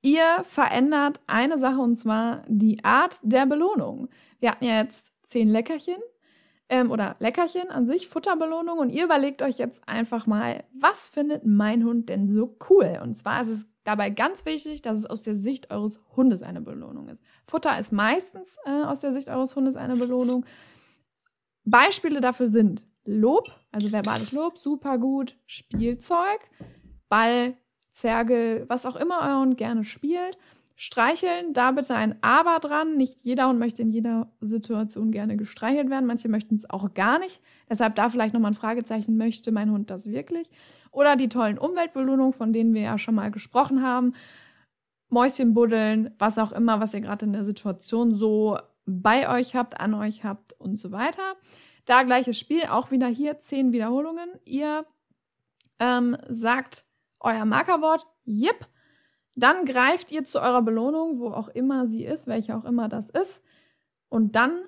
[0.00, 4.08] ihr verändert eine Sache und zwar die Art der Belohnung.
[4.38, 5.98] Wir hatten ja jetzt zehn Leckerchen
[6.70, 11.44] ähm, oder Leckerchen an sich, Futterbelohnung und ihr überlegt euch jetzt einfach mal, was findet
[11.44, 12.98] mein Hund denn so cool?
[13.02, 16.60] Und zwar ist es Dabei ganz wichtig, dass es aus der Sicht eures Hundes eine
[16.60, 17.22] Belohnung ist.
[17.46, 20.44] Futter ist meistens äh, aus der Sicht eures Hundes eine Belohnung.
[21.64, 26.40] Beispiele dafür sind Lob, also verbales Lob, super gut, Spielzeug,
[27.08, 27.56] Ball,
[27.92, 30.36] Zergel, was auch immer euer Hund gerne spielt.
[30.82, 32.96] Streicheln, da bitte ein Aber dran.
[32.96, 36.06] Nicht jeder Hund möchte in jeder Situation gerne gestreichelt werden.
[36.06, 37.42] Manche möchten es auch gar nicht.
[37.68, 40.50] Deshalb da vielleicht nochmal ein Fragezeichen, möchte mein Hund das wirklich?
[40.90, 44.14] Oder die tollen Umweltbelohnungen, von denen wir ja schon mal gesprochen haben.
[45.10, 49.78] Mäuschen buddeln, was auch immer, was ihr gerade in der Situation so bei euch habt,
[49.78, 51.34] an euch habt und so weiter.
[51.84, 54.30] Da gleiches Spiel, auch wieder hier zehn Wiederholungen.
[54.46, 54.86] Ihr
[55.78, 56.84] ähm, sagt
[57.18, 58.66] euer Markerwort, Jip.
[59.34, 63.10] Dann greift ihr zu eurer Belohnung, wo auch immer sie ist, welche auch immer das
[63.10, 63.42] ist.
[64.08, 64.64] Und dann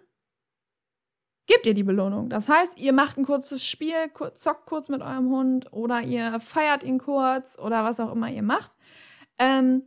[1.46, 2.31] gebt ihr die Belohnung.
[2.31, 6.85] Das heißt, ihr macht ein kurzes Spiel, zockt kurz mit eurem Hund oder ihr feiert
[6.85, 8.72] ihn kurz oder was auch immer ihr macht.
[9.38, 9.83] Ähm,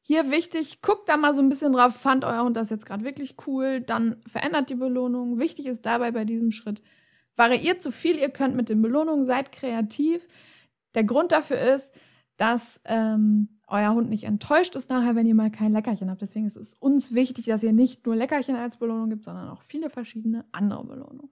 [0.00, 3.04] hier wichtig, guckt da mal so ein bisschen drauf, fand euer Hund das jetzt gerade
[3.04, 5.38] wirklich cool, dann verändert die Belohnung.
[5.38, 6.82] Wichtig ist dabei bei diesem Schritt,
[7.36, 10.26] variiert so viel ihr könnt mit den Belohnungen, seid kreativ.
[10.94, 11.92] Der Grund dafür ist,
[12.36, 16.22] dass ähm, euer Hund nicht enttäuscht ist nachher, wenn ihr mal kein Leckerchen habt.
[16.22, 19.62] Deswegen ist es uns wichtig, dass ihr nicht nur Leckerchen als Belohnung gibt, sondern auch
[19.62, 21.30] viele verschiedene andere Belohnungen.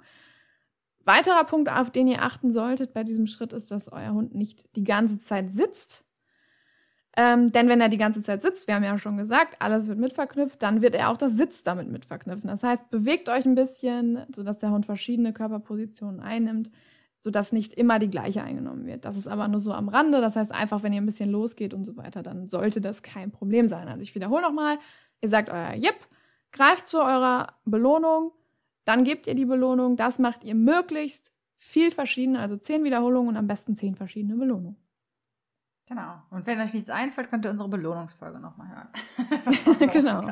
[1.05, 4.77] Weiterer Punkt, auf den ihr achten solltet bei diesem Schritt, ist, dass euer Hund nicht
[4.77, 6.05] die ganze Zeit sitzt.
[7.15, 9.99] Ähm, denn wenn er die ganze Zeit sitzt, wir haben ja schon gesagt, alles wird
[9.99, 12.49] mitverknüpft, dann wird er auch das Sitz damit mitverknüpfen.
[12.49, 16.71] Das heißt, bewegt euch ein bisschen, sodass der Hund verschiedene Körperpositionen einnimmt
[17.23, 19.05] sodass nicht immer die gleiche eingenommen wird.
[19.05, 20.21] Das ist aber nur so am Rande.
[20.21, 23.31] Das heißt einfach, wenn ihr ein bisschen losgeht und so weiter, dann sollte das kein
[23.31, 23.87] Problem sein.
[23.87, 24.79] Also ich wiederhole nochmal,
[25.21, 25.95] ihr sagt euer Jip,
[26.51, 28.33] greift zu eurer Belohnung,
[28.85, 29.97] dann gebt ihr die Belohnung.
[29.97, 34.77] Das macht ihr möglichst viel verschiedene, also zehn Wiederholungen und am besten zehn verschiedene Belohnungen.
[35.87, 36.23] Genau.
[36.31, 39.89] Und wenn euch nichts einfällt, könnt ihr unsere Belohnungsfolge nochmal hören.
[39.93, 40.27] genau.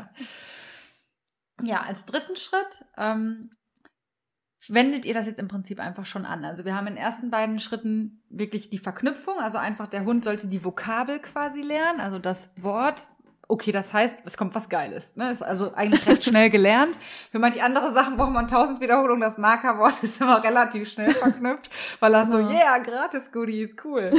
[1.63, 3.51] Ja, als dritten Schritt ähm,
[4.69, 6.45] wendet ihr das jetzt im Prinzip einfach schon an.
[6.45, 10.25] Also wir haben in den ersten beiden Schritten wirklich die Verknüpfung, also einfach der Hund
[10.25, 13.07] sollte die Vokabel quasi lernen, also das Wort.
[13.49, 15.17] Okay, das heißt, es kommt was Geiles.
[15.17, 15.33] Ne?
[15.33, 16.97] Ist also eigentlich recht schnell gelernt.
[17.33, 19.23] Für manche andere Sachen braucht man tausend Wiederholungen.
[19.23, 21.69] Das Markerwort ist immer relativ schnell verknüpft,
[21.99, 24.11] weil das so, yeah, gratis Goodies, cool.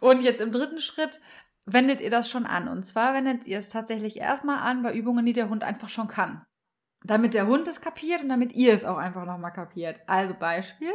[0.00, 1.18] Und jetzt im dritten Schritt
[1.66, 2.68] wendet ihr das schon an.
[2.68, 6.06] Und zwar wendet ihr es tatsächlich erstmal an bei Übungen, die der Hund einfach schon
[6.06, 6.42] kann
[7.04, 10.00] damit der Hund es kapiert und damit ihr es auch einfach nochmal kapiert.
[10.06, 10.92] Also Beispiel,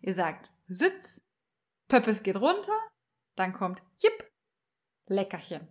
[0.00, 1.20] ihr sagt Sitz,
[1.88, 2.78] Pöppes geht runter,
[3.36, 4.30] dann kommt Jipp,
[5.06, 5.68] Leckerchen.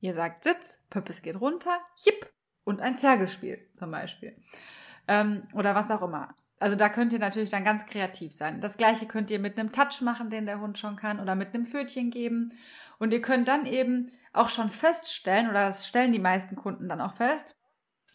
[0.00, 2.30] Ihr sagt Sitz, Pöppes geht runter, Jipp
[2.64, 4.36] und ein Zergelspiel zum Beispiel.
[5.08, 6.34] Ähm, oder was auch immer.
[6.60, 8.60] Also da könnt ihr natürlich dann ganz kreativ sein.
[8.60, 11.54] Das gleiche könnt ihr mit einem Touch machen, den der Hund schon kann, oder mit
[11.54, 12.52] einem Pfötchen geben.
[12.98, 17.00] Und ihr könnt dann eben auch schon feststellen, oder das stellen die meisten Kunden dann
[17.00, 17.56] auch fest,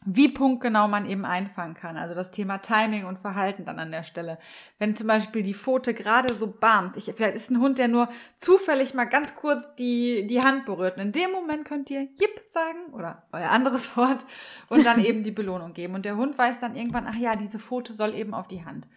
[0.05, 1.97] wie punktgenau man eben einfangen kann.
[1.97, 4.39] Also das Thema Timing und Verhalten dann an der Stelle.
[4.77, 8.07] Wenn zum Beispiel die Pfote gerade so bams, ich, vielleicht ist ein Hund, der nur
[8.37, 10.95] zufällig mal ganz kurz die, die Hand berührt.
[10.95, 14.25] Und in dem Moment könnt ihr Jip sagen oder euer anderes Wort
[14.69, 15.95] und dann eben die Belohnung geben.
[15.95, 18.87] Und der Hund weiß dann irgendwann, ach ja, diese Pfote soll eben auf die Hand.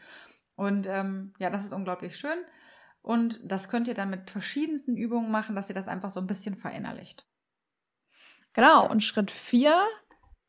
[0.55, 2.39] Und ähm, ja, das ist unglaublich schön.
[3.03, 6.29] Und das könnt ihr dann mit verschiedensten Übungen machen, dass ihr das einfach so ein
[6.29, 7.27] bisschen verinnerlicht.
[8.55, 9.83] Genau, und Schritt vier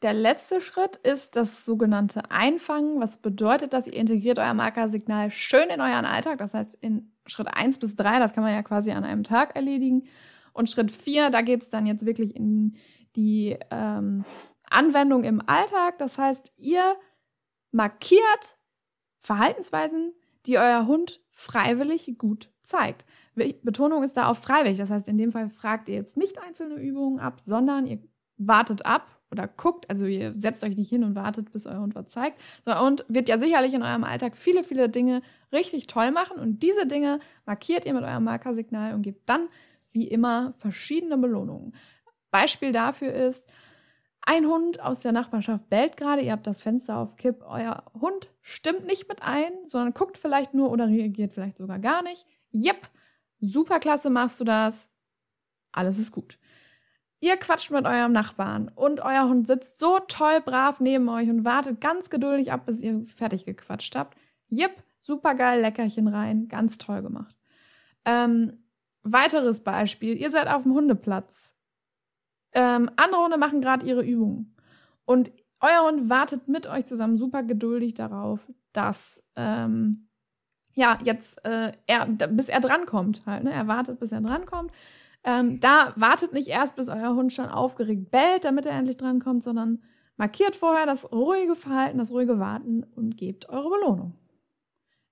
[0.04, 5.70] der letzte Schritt ist das sogenannte Einfangen, was bedeutet, dass ihr integriert euer Markersignal schön
[5.70, 6.39] in euren Alltag.
[6.39, 9.56] Das heißt, in Schritt 1 bis 3, das kann man ja quasi an einem Tag
[9.56, 10.04] erledigen.
[10.52, 12.76] Und Schritt 4, da geht es dann jetzt wirklich in
[13.16, 14.26] die ähm,
[14.70, 15.98] Anwendung im Alltag.
[16.00, 16.96] Das heißt, ihr
[17.72, 18.58] markiert
[19.20, 20.13] Verhaltensweisen,
[20.46, 23.06] die euer Hund freiwillig gut zeigt.
[23.36, 24.78] Betonung ist da auf freiwillig.
[24.78, 28.00] Das heißt, in dem Fall fragt ihr jetzt nicht einzelne Übungen ab, sondern ihr
[28.38, 31.96] wartet ab oder guckt, also ihr setzt euch nicht hin und wartet, bis euer Hund
[31.96, 32.39] was zeigt,
[32.82, 36.88] und wird ja sicherlich in eurem Alltag viele, viele Dinge richtig toll machen und diese
[36.88, 39.50] Dinge markiert ihr mit eurem Markersignal und gebt dann,
[39.91, 41.76] wie immer, verschiedene Belohnungen.
[42.32, 43.48] Beispiel dafür ist,
[44.26, 48.30] ein Hund aus der Nachbarschaft bellt gerade, ihr habt das Fenster auf Kipp, euer Hund
[48.41, 52.26] stimmt nicht mit ein, sondern guckt vielleicht nur oder reagiert vielleicht sogar gar nicht.
[52.52, 52.89] Jep,
[53.41, 54.88] super klasse machst du das,
[55.74, 56.38] alles ist gut.
[57.24, 61.46] Ihr quatscht mit eurem Nachbarn und euer Hund sitzt so toll brav neben euch und
[61.46, 64.18] wartet ganz geduldig ab, bis ihr fertig gequatscht habt.
[64.50, 67.34] Jipp, supergeil, Leckerchen rein, ganz toll gemacht.
[68.04, 68.66] Ähm,
[69.04, 71.56] weiteres Beispiel, ihr seid auf dem Hundeplatz.
[72.52, 74.58] Ähm, andere Hunde machen gerade ihre Übungen.
[75.06, 75.32] Und
[75.62, 80.10] euer Hund wartet mit euch zusammen super geduldig darauf, dass ähm,
[80.74, 83.46] ja jetzt äh, er, bis er drankommt halt.
[83.46, 83.54] Ne?
[83.54, 84.74] Er wartet, bis er drankommt.
[85.24, 89.44] Ähm, da wartet nicht erst, bis euer Hund schon aufgeregt bellt, damit er endlich drankommt,
[89.44, 89.82] sondern
[90.18, 94.14] markiert vorher das ruhige Verhalten, das ruhige Warten und gebt eure Belohnung.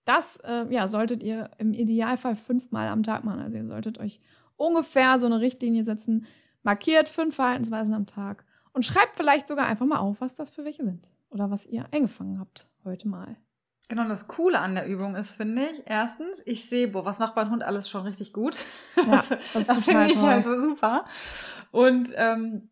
[0.04, 3.40] Das äh, ja, solltet ihr im Idealfall fünfmal am Tag machen.
[3.40, 4.20] Also ihr solltet euch
[4.58, 6.26] ungefähr so eine Richtlinie setzen.
[6.64, 10.66] Markiert fünf Verhaltensweisen am Tag und schreibt vielleicht sogar einfach mal auf, was das für
[10.66, 13.38] welche sind oder was ihr eingefangen habt heute mal.
[13.92, 17.36] Genau, das Coole an der Übung ist, finde ich, erstens, ich sehe, boah, was macht
[17.36, 18.58] mein Hund alles schon richtig gut.
[18.96, 19.22] Ja,
[19.54, 21.04] das, das finde ich halt so super.
[21.72, 22.70] Und ähm,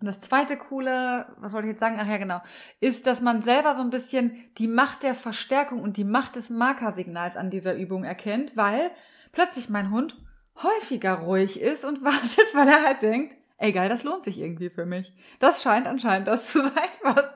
[0.00, 1.98] das zweite Coole, was wollte ich jetzt sagen?
[2.00, 2.40] Ach ja, genau,
[2.80, 6.48] ist, dass man selber so ein bisschen die Macht der Verstärkung und die Macht des
[6.48, 8.90] Markersignals an dieser Übung erkennt, weil
[9.32, 10.16] plötzlich mein Hund
[10.62, 14.70] häufiger ruhig ist und wartet, weil er halt denkt, ey geil, das lohnt sich irgendwie
[14.70, 15.14] für mich.
[15.38, 17.26] Das scheint anscheinend das zu sein, was,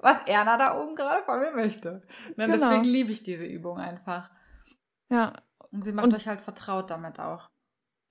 [0.00, 2.02] was Erna da oben gerade von mir möchte.
[2.36, 2.52] Ne, genau.
[2.52, 4.30] Deswegen liebe ich diese Übung einfach.
[5.10, 5.34] Ja.
[5.70, 7.48] Und sie macht und, euch halt vertraut damit auch.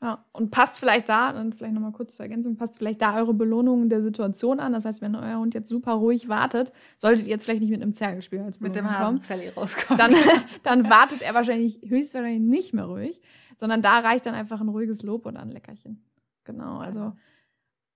[0.02, 3.34] Ja, und passt vielleicht da, dann vielleicht nochmal kurz zur Ergänzung, passt vielleicht da eure
[3.34, 4.74] Belohnung der Situation an.
[4.74, 7.82] Das heißt, wenn euer Hund jetzt super ruhig wartet, solltet ihr jetzt vielleicht nicht mit
[7.82, 9.98] einem Zergelspiel als Belohnung Mit dem Hasenfelli rauskommen.
[9.98, 10.13] Dann,
[10.63, 13.22] dann wartet er wahrscheinlich höchstwahrscheinlich nicht mehr ruhig,
[13.58, 16.04] sondern da reicht dann einfach ein ruhiges Lob und ein Leckerchen.
[16.43, 17.13] Genau, also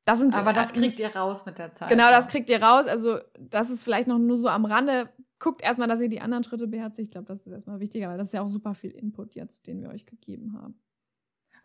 [0.08, 1.90] das sind Aber das kriegt ihr raus mit der Zeit.
[1.90, 2.88] Genau, das kriegt ihr raus.
[2.88, 5.10] Also, das ist vielleicht noch nur so am Rande.
[5.38, 7.08] Guckt erstmal, dass ihr die anderen Schritte beherzigt.
[7.08, 9.68] Ich glaube, das ist erstmal wichtiger, weil das ist ja auch super viel Input jetzt,
[9.68, 10.80] den wir euch gegeben haben.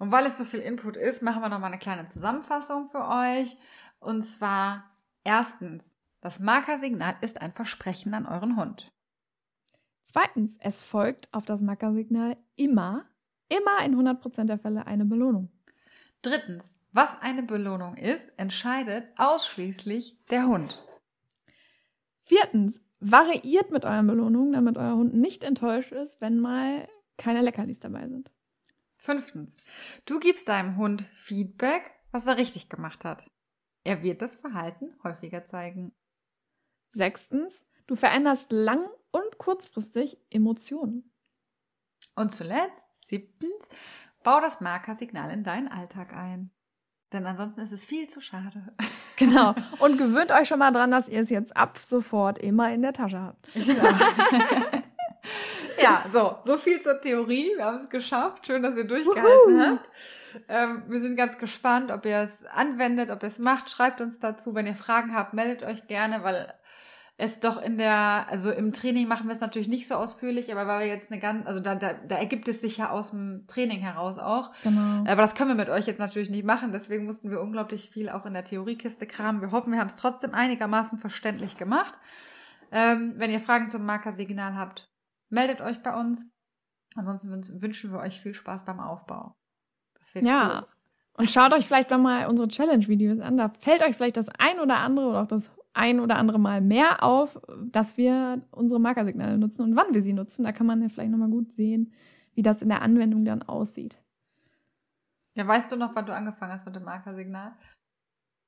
[0.01, 3.57] Und weil es so viel Input ist, machen wir nochmal eine kleine Zusammenfassung für euch.
[4.01, 4.90] Und zwar
[5.23, 8.90] erstens, das Markersignal ist ein Versprechen an euren Hund.
[10.03, 13.05] Zweitens, es folgt auf das Markersignal immer,
[13.49, 15.53] immer in 100% der Fälle eine Belohnung.
[16.23, 20.83] Drittens, was eine Belohnung ist, entscheidet ausschließlich der Hund.
[22.23, 27.81] Viertens, variiert mit euren Belohnungen, damit euer Hund nicht enttäuscht ist, wenn mal keine Leckerlis
[27.81, 28.31] dabei sind.
[28.97, 29.57] Fünftens,
[30.05, 33.29] du gibst deinem Hund Feedback, was er richtig gemacht hat.
[33.83, 35.93] Er wird das Verhalten häufiger zeigen.
[36.93, 41.13] Sechstens, du veränderst lang- und kurzfristig Emotionen.
[42.15, 43.69] Und zuletzt, siebtens,
[44.23, 46.51] bau das Markersignal in deinen Alltag ein.
[47.13, 48.75] Denn ansonsten ist es viel zu schade.
[49.17, 49.55] Genau.
[49.79, 52.93] Und gewöhnt euch schon mal dran, dass ihr es jetzt ab sofort immer in der
[52.93, 53.47] Tasche habt.
[53.53, 53.89] Genau.
[55.81, 57.53] ja, so, so viel zur Theorie.
[57.55, 58.47] Wir haben es geschafft.
[58.47, 59.61] Schön, dass ihr durchgehalten Wuhu.
[59.61, 59.91] habt.
[60.49, 63.71] Ähm, wir sind ganz gespannt, ob ihr es anwendet, ob ihr es macht.
[63.71, 64.57] Schreibt uns dazu.
[64.57, 66.53] Wenn ihr Fragen habt, meldet euch gerne, weil
[67.18, 70.66] es doch in der, also im Training machen wir es natürlich nicht so ausführlich, aber
[70.66, 73.46] weil wir jetzt eine ganz, also da, da, da ergibt es sich ja aus dem
[73.46, 74.51] Training heraus auch.
[74.62, 75.05] Genau.
[75.07, 78.09] Aber das können wir mit euch jetzt natürlich nicht machen, deswegen mussten wir unglaublich viel
[78.09, 79.40] auch in der Theoriekiste kramen.
[79.40, 81.94] Wir hoffen, wir haben es trotzdem einigermaßen verständlich gemacht.
[82.72, 84.90] Ähm, wenn ihr Fragen zum Markersignal habt,
[85.29, 86.27] meldet euch bei uns.
[86.96, 89.37] Ansonsten wünschen wir euch viel Spaß beim Aufbau.
[89.98, 90.61] Das wird ja.
[90.62, 90.68] Cool.
[91.14, 93.37] Und schaut euch vielleicht mal unsere Challenge-Videos an.
[93.37, 96.61] Da fällt euch vielleicht das ein oder andere oder auch das ein oder andere Mal
[96.61, 100.45] mehr auf, dass wir unsere Markersignale nutzen und wann wir sie nutzen.
[100.45, 101.93] Da kann man ja vielleicht nochmal gut sehen,
[102.35, 103.99] wie das in der Anwendung dann aussieht.
[105.35, 107.53] Ja, weißt du noch, wann du angefangen hast mit dem Markersignal?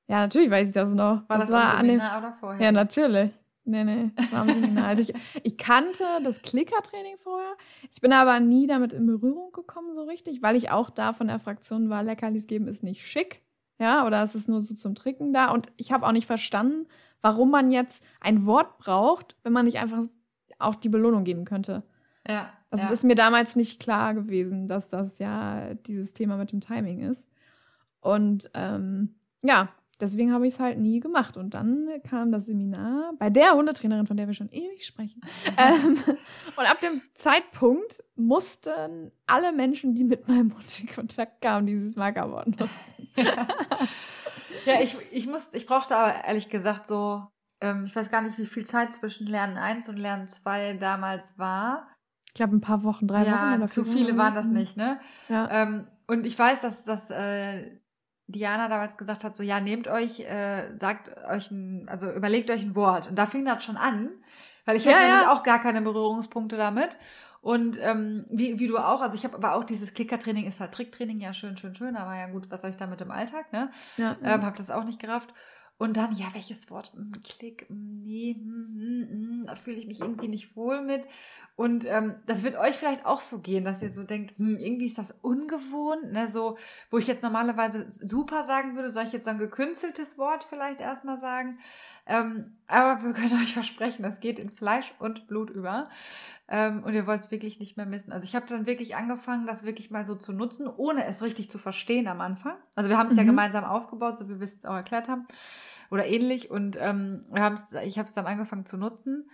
[0.06, 1.28] Ja, natürlich weiß ich das noch.
[1.28, 2.62] War das, das war an dem oder vorher?
[2.62, 3.30] Ja, natürlich.
[3.66, 4.88] Nee, nee, das war am Seminar.
[4.88, 7.56] Also ich, ich kannte das Klicker-Training vorher.
[7.92, 11.28] Ich bin aber nie damit in Berührung gekommen so richtig, weil ich auch da von
[11.28, 13.40] der Fraktion war, Leckerlis geben ist nicht schick.
[13.78, 15.50] Ja, oder es ist nur so zum Tricken da.
[15.50, 16.86] Und ich habe auch nicht verstanden,
[17.20, 20.04] warum man jetzt ein Wort braucht, wenn man nicht einfach
[20.58, 21.82] auch die Belohnung geben könnte.
[22.26, 22.52] Ja.
[22.70, 22.90] Das ja.
[22.90, 27.28] ist mir damals nicht klar gewesen, dass das ja dieses Thema mit dem Timing ist.
[28.00, 29.68] Und ähm, ja,
[30.00, 31.36] deswegen habe ich es halt nie gemacht.
[31.36, 35.20] Und dann kam das Seminar bei der Hundetrainerin, von der wir schon ewig sprechen.
[35.56, 35.98] ähm,
[36.56, 41.96] und ab dem Zeitpunkt mussten alle Menschen, die mit meinem Hund in Kontakt kamen, dieses
[41.96, 42.68] Markerwort nutzen.
[43.16, 43.46] Ja,
[44.74, 47.26] ja ich, ich, muss, ich brauchte aber ehrlich gesagt so,
[47.60, 51.38] ähm, ich weiß gar nicht, wie viel Zeit zwischen Lernen 1 und Lernen 2 damals
[51.38, 51.88] war.
[52.26, 53.62] Ich glaube, ein paar Wochen, drei ja, Wochen.
[53.62, 54.98] Oder zu viele waren das nicht, ne?
[55.28, 55.48] Ja.
[55.50, 57.78] Ähm, und ich weiß, dass, dass äh,
[58.26, 62.62] Diana damals gesagt hat, so ja, nehmt euch, äh, sagt euch ein, also überlegt euch
[62.62, 63.08] ein Wort.
[63.08, 64.10] Und da fing das schon an,
[64.64, 65.06] weil ich Ja, hatte ja.
[65.06, 66.96] nämlich auch gar keine Berührungspunkte damit.
[67.42, 70.72] Und ähm, wie, wie du auch, also ich habe aber auch dieses Klickertraining ist halt
[70.72, 73.52] Tricktraining, ja schön, schön, schön, aber ja gut, was soll ich da mit im Alltag,
[73.52, 73.70] ne?
[73.96, 75.34] ja, Ähm, habe das auch nicht gerafft.
[75.76, 76.92] Und dann, ja, welches Wort?
[76.94, 81.06] Hm, Klick, hm, nee, hm, hm, hm, da fühle ich mich irgendwie nicht wohl mit.
[81.56, 84.86] Und ähm, das wird euch vielleicht auch so gehen, dass ihr so denkt, hm, irgendwie
[84.86, 86.28] ist das ungewohnt, ne?
[86.28, 86.58] So,
[86.90, 90.80] wo ich jetzt normalerweise super sagen würde, soll ich jetzt so ein gekünsteltes Wort vielleicht
[90.80, 91.58] erstmal sagen.
[92.06, 95.88] Ähm, aber wir können euch versprechen, das geht in Fleisch und Blut über.
[96.48, 98.12] Ähm, und ihr wollt es wirklich nicht mehr missen.
[98.12, 101.50] Also ich habe dann wirklich angefangen, das wirklich mal so zu nutzen, ohne es richtig
[101.50, 102.56] zu verstehen am Anfang.
[102.74, 103.28] Also wir haben es ja Mhm.
[103.28, 105.26] gemeinsam aufgebaut, so wie wir es jetzt auch erklärt haben.
[105.90, 106.50] Oder ähnlich.
[106.50, 109.30] Und ähm, wir haben's, ich habe es dann angefangen zu nutzen.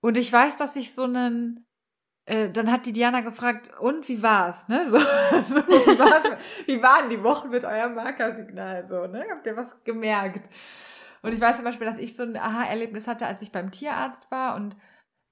[0.00, 1.66] Und ich weiß, dass ich so einen
[2.26, 4.68] äh, dann hat die Diana gefragt, und wie war's?
[4.68, 4.88] Ne?
[4.88, 6.24] So, so, wie, war's,
[6.66, 8.86] wie waren die Wochen mit eurem Markersignal?
[8.86, 9.24] So, ne?
[9.30, 10.48] Habt ihr was gemerkt?
[11.22, 14.30] Und ich weiß zum Beispiel, dass ich so ein Aha-Erlebnis hatte, als ich beim Tierarzt
[14.30, 14.76] war und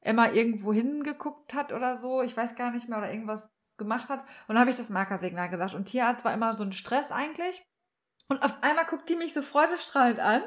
[0.01, 4.21] Emma irgendwo hingeguckt hat oder so, ich weiß gar nicht mehr, oder irgendwas gemacht hat.
[4.47, 5.75] Und dann habe ich das Markersignal gesagt.
[5.75, 7.63] Und Tierarzt war immer so ein Stress eigentlich.
[8.29, 10.43] Und auf einmal guckt die mich so freudestrahlend an.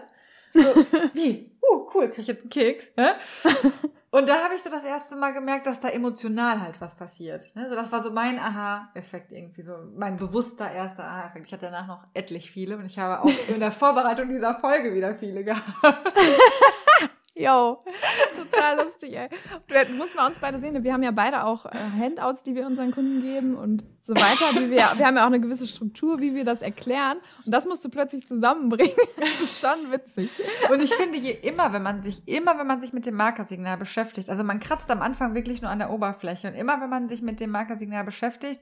[0.54, 0.60] So,
[1.14, 1.58] wie?
[1.62, 2.86] Uh, cool, krieg ich jetzt einen Keks.
[2.96, 3.16] Ne?
[4.14, 7.50] Und da habe ich so das erste Mal gemerkt, dass da emotional halt was passiert.
[7.56, 7.70] Ne?
[7.70, 11.48] So, das war so mein Aha-Effekt irgendwie, so mein bewusster erster Aha-Effekt.
[11.48, 14.94] Ich hatte danach noch etlich viele und ich habe auch in der Vorbereitung dieser Folge
[14.94, 16.14] wieder viele gehabt.
[17.34, 17.80] Jo,
[18.36, 19.30] total lustig, ey.
[19.88, 22.68] Du musst mal uns beide sehen, wir haben ja beide auch äh, Handouts, die wir
[22.68, 24.52] unseren Kunden geben und so weiter.
[24.54, 27.20] Die wir, wir haben ja auch eine gewisse Struktur, wie wir das erklären.
[27.46, 28.96] Und das musst du plötzlich zusammenbringen.
[29.18, 30.30] Das ist schon witzig.
[30.70, 33.78] Und ich finde, je immer, wenn man sich, immer wenn man sich mit dem Markersignal
[33.78, 37.08] beschäftigt, also man kratzt am Anfang wirklich nur an der Oberfläche und immer wenn man
[37.08, 38.60] sich mit dem Markersignal beschäftigt,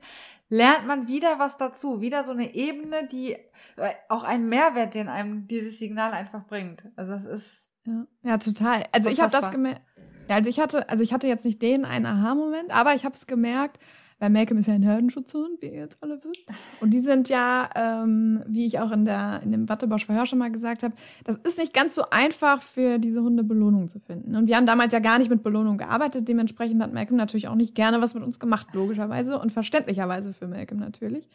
[0.50, 3.34] lernt man wieder was dazu, wieder so eine Ebene, die
[3.78, 6.84] äh, auch einen Mehrwert, den einem dieses Signal einfach bringt.
[6.96, 8.86] Also das ist Ja, ja total.
[8.92, 9.82] Also ich habe das gemerkt.
[10.30, 13.16] Ja, also ich hatte, also ich hatte jetzt nicht den einen Aha-Moment, aber ich habe
[13.16, 13.80] es gemerkt,
[14.20, 16.46] weil Malcolm ist ja ein Herdenschutzhund, wie ihr jetzt alle wisst.
[16.82, 20.52] Und die sind ja, ähm, wie ich auch in, der, in dem Wattebosch-Verhör schon mal
[20.52, 24.36] gesagt habe, das ist nicht ganz so einfach für diese Hunde Belohnung zu finden.
[24.36, 26.28] Und wir haben damals ja gar nicht mit Belohnung gearbeitet.
[26.28, 30.48] Dementsprechend hat Malcolm natürlich auch nicht gerne was mit uns gemacht, logischerweise und verständlicherweise für
[30.48, 31.28] Malcolm natürlich.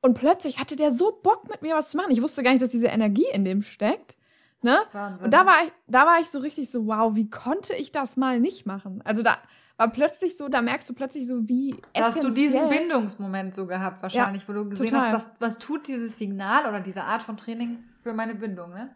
[0.00, 2.10] Und plötzlich hatte der so Bock mit mir was zu machen.
[2.10, 4.17] Ich wusste gar nicht, dass diese Energie in dem steckt.
[4.60, 4.78] Ne?
[4.92, 5.24] Wahnsinn.
[5.24, 8.16] Und da war ich, da war ich so richtig so, wow, wie konnte ich das
[8.16, 9.00] mal nicht machen?
[9.04, 9.36] Also da
[9.76, 13.66] war plötzlich so, da merkst du plötzlich so, wie Da hast du diesen Bindungsmoment so
[13.66, 15.12] gehabt wahrscheinlich, wo du gesehen total.
[15.12, 18.94] hast, was, was tut dieses Signal oder diese Art von Training für meine Bindung, ne?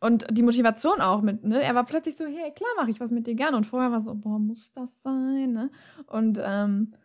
[0.00, 1.62] Und die Motivation auch mit, ne?
[1.62, 3.56] Er war plötzlich so, hey, klar mache ich was mit dir gerne.
[3.56, 5.70] Und vorher war so, boah, muss das sein, ne?
[6.06, 6.96] Und ähm, äh,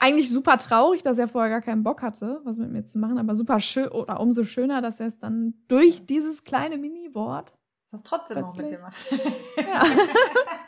[0.00, 3.18] eigentlich super traurig, dass er vorher gar keinen Bock hatte, was mit mir zu machen,
[3.18, 7.52] aber super schön oder umso schöner, dass er es dann durch dieses kleine Mini-Wort,
[7.90, 8.78] Das trotzdem noch mit Plötzlich.
[8.78, 9.56] dir macht.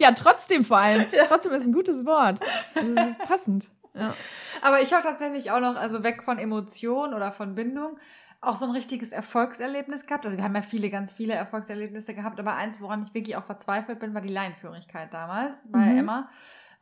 [0.01, 2.41] ja, ja, trotzdem vor allem, trotzdem ist ein gutes Wort.
[2.75, 3.69] Also, es ist passend.
[3.95, 4.15] Ja.
[4.63, 7.99] Aber ich habe tatsächlich auch noch, also weg von Emotionen oder von Bindung,
[8.41, 10.25] auch so ein richtiges Erfolgserlebnis gehabt.
[10.25, 13.45] Also wir haben ja viele, ganz viele Erfolgserlebnisse gehabt, aber eins, woran ich wirklich auch
[13.45, 15.99] verzweifelt bin, war die Leinführigkeit damals bei Mhm.
[15.99, 16.29] Emma.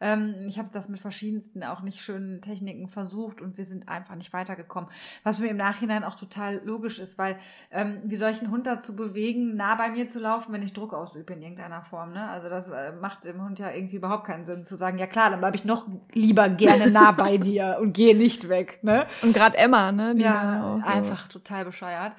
[0.01, 4.15] Ähm, ich habe das mit verschiedensten auch nicht schönen Techniken versucht und wir sind einfach
[4.15, 4.91] nicht weitergekommen.
[5.25, 7.39] Was mir im Nachhinein auch total logisch ist, weil
[7.71, 10.73] ähm, wie soll ich einen Hund dazu bewegen, nah bei mir zu laufen, wenn ich
[10.73, 12.13] Druck ausübe in irgendeiner Form.
[12.13, 12.29] Ne?
[12.29, 15.31] Also das äh, macht dem Hund ja irgendwie überhaupt keinen Sinn zu sagen, ja klar,
[15.31, 18.79] dann bleibe ich noch lieber gerne nah bei dir und gehe nicht weg.
[18.83, 19.07] Ne?
[19.23, 20.15] Und gerade Emma, ne?
[20.15, 20.87] Die ja, so.
[20.87, 22.15] einfach total bescheuert.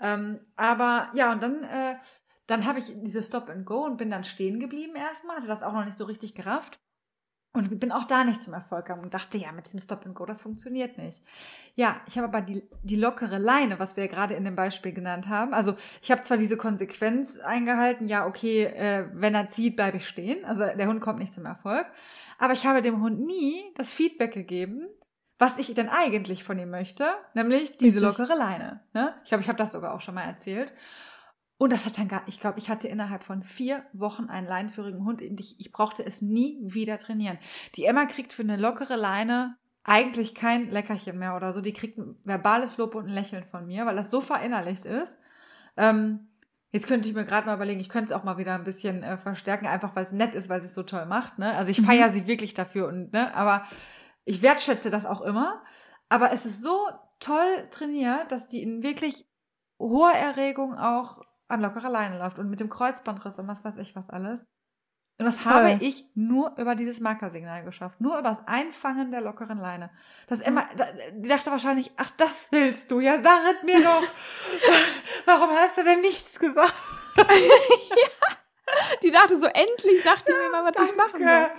[0.00, 1.96] Ähm, aber ja, und dann, äh,
[2.46, 5.62] dann habe ich diese Stop and Go und bin dann stehen geblieben erstmal, hatte das
[5.62, 6.78] auch noch nicht so richtig gerafft.
[7.56, 10.14] Und bin auch da nicht zum Erfolg gekommen und dachte, ja, mit diesem Stop and
[10.14, 11.22] Go, das funktioniert nicht.
[11.74, 14.92] Ja, ich habe aber die, die lockere Leine, was wir ja gerade in dem Beispiel
[14.92, 15.54] genannt haben.
[15.54, 20.06] Also ich habe zwar diese Konsequenz eingehalten, ja, okay, äh, wenn er zieht, bleibe ich
[20.06, 20.44] stehen.
[20.44, 21.86] Also der Hund kommt nicht zum Erfolg.
[22.38, 24.86] Aber ich habe dem Hund nie das Feedback gegeben,
[25.38, 28.80] was ich denn eigentlich von ihm möchte, nämlich diese lockere Leine.
[28.92, 29.14] Ne?
[29.24, 30.74] Ich glaube, ich habe das sogar auch schon mal erzählt.
[31.58, 35.04] Und das hat dann gar, ich glaube, ich hatte innerhalb von vier Wochen einen leinenführigen
[35.04, 35.22] Hund.
[35.22, 37.38] Ich, ich brauchte es nie wieder trainieren.
[37.76, 41.60] Die Emma kriegt für eine lockere Leine eigentlich kein Leckerchen mehr oder so.
[41.60, 45.20] Die kriegt ein verbales Lob und ein Lächeln von mir, weil das so verinnerlicht ist.
[45.76, 46.28] Ähm,
[46.72, 49.02] jetzt könnte ich mir gerade mal überlegen, ich könnte es auch mal wieder ein bisschen
[49.02, 51.38] äh, verstärken, einfach weil es nett ist, weil sie es so toll macht.
[51.38, 51.54] Ne?
[51.54, 52.12] Also ich feiere mhm.
[52.12, 53.64] sie wirklich dafür und ne, aber
[54.24, 55.62] ich wertschätze das auch immer.
[56.08, 56.76] Aber es ist so
[57.20, 59.26] toll trainiert, dass die in wirklich
[59.78, 63.94] hoher Erregung auch an lockerer Leine läuft und mit dem Kreuzbandriss und was weiß ich
[63.96, 64.44] was alles.
[65.18, 65.52] Und das Toll.
[65.52, 68.00] habe ich nur über dieses Markersignal geschafft.
[68.02, 69.90] Nur über das Einfangen der lockeren Leine.
[70.26, 70.68] Das immer,
[71.12, 74.02] die dachte wahrscheinlich, ach, das willst du, ja, sag es mir doch.
[75.24, 76.74] Warum hast du denn nichts gesagt?
[77.16, 77.24] ja.
[79.02, 80.90] Die dachte so, endlich sagt die mir mal, was Danke.
[80.90, 81.50] ich machen soll.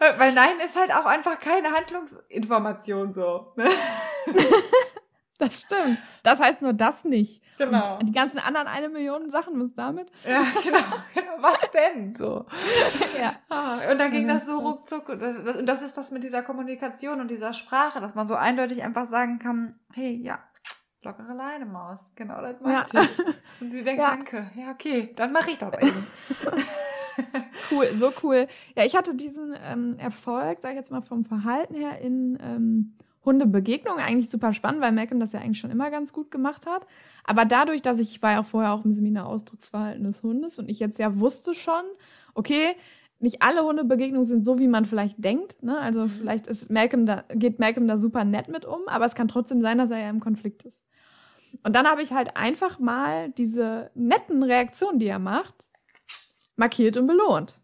[0.00, 0.18] Ja.
[0.18, 3.52] Weil Nein ist halt auch einfach keine Handlungsinformation so.
[5.40, 5.98] Das stimmt.
[6.22, 7.42] Das heißt nur das nicht.
[7.56, 7.98] Genau.
[7.98, 10.10] Und die ganzen anderen eine Million Sachen, was damit?
[10.26, 10.78] Ja, genau.
[11.14, 11.32] genau.
[11.40, 12.14] Was denn?
[12.14, 12.46] So.
[13.18, 13.34] ja.
[13.48, 15.08] Ah, und dann ging das so ruckzuck.
[15.08, 18.26] Und das, das, und das ist das mit dieser Kommunikation und dieser Sprache, dass man
[18.26, 20.38] so eindeutig einfach sagen kann, hey, ja,
[21.02, 22.00] lockere Leine, Maus.
[22.14, 23.02] Genau, das mache ja.
[23.02, 23.18] ich.
[23.60, 24.10] Und sie denkt, ja.
[24.10, 24.50] danke.
[24.54, 26.06] Ja, okay, dann mache ich das eben.
[27.70, 28.46] cool, so cool.
[28.76, 32.96] Ja, ich hatte diesen ähm, Erfolg, sag ich jetzt mal vom Verhalten her, in ähm,
[33.24, 36.86] Hundebegegnung eigentlich super spannend, weil Malcolm das ja eigentlich schon immer ganz gut gemacht hat.
[37.24, 40.58] Aber dadurch, dass ich, ich war ja auch vorher auch im Seminar Ausdrucksverhalten des Hundes
[40.58, 41.82] und ich jetzt ja wusste schon,
[42.34, 42.74] okay,
[43.18, 45.62] nicht alle Hundebegegnungen sind so, wie man vielleicht denkt.
[45.62, 45.78] Ne?
[45.78, 46.10] Also mhm.
[46.10, 49.60] vielleicht ist Malcolm da, geht Malcolm da super nett mit um, aber es kann trotzdem
[49.60, 50.82] sein, dass er ja im Konflikt ist.
[51.64, 55.54] Und dann habe ich halt einfach mal diese netten Reaktionen, die er macht,
[56.56, 57.58] markiert und belohnt.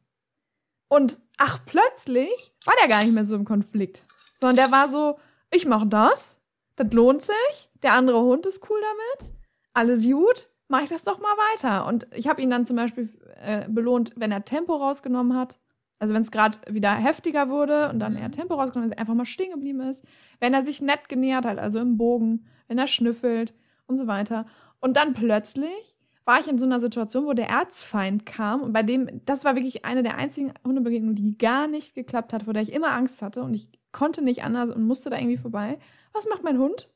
[0.89, 4.03] Und ach, plötzlich war der gar nicht mehr so im Konflikt,
[4.39, 5.19] sondern der war so,
[5.51, 6.39] ich mache das,
[6.77, 9.33] das lohnt sich, der andere Hund ist cool damit,
[9.73, 11.87] alles gut, mache ich das doch mal weiter.
[11.87, 15.59] Und ich habe ihn dann zum Beispiel äh, belohnt, wenn er Tempo rausgenommen hat.
[15.99, 18.33] Also wenn es gerade wieder heftiger wurde und dann er mhm.
[18.33, 20.05] Tempo rausgenommen hat, einfach mal stehen geblieben ist.
[20.41, 23.55] Wenn er sich nett genähert hat, also im Bogen, wenn er schnüffelt
[23.87, 24.47] und so weiter.
[24.81, 28.83] Und dann plötzlich war ich in so einer Situation, wo der Erzfeind kam und bei
[28.83, 32.65] dem, das war wirklich eine der einzigen Hundebegegnungen, die gar nicht geklappt hat, vor der
[32.65, 35.79] ich immer Angst hatte und ich konnte nicht anders und musste da irgendwie vorbei.
[36.13, 36.89] Was macht mein Hund?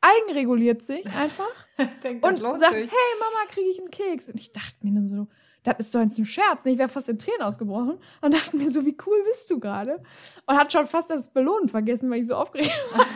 [0.00, 1.52] Eigenreguliert sich einfach
[2.02, 2.90] Denk, und sagt, sich.
[2.90, 4.28] hey Mama, kriege ich einen Keks?
[4.28, 5.28] Und ich dachte mir dann so,
[5.62, 6.64] das ist doch jetzt ein Scherz.
[6.64, 10.02] Ich wäre fast in Tränen ausgebrochen und dachte mir so, wie cool bist du gerade?
[10.46, 13.06] Und hat schon fast das Belohnen vergessen, weil ich so aufgeregt war.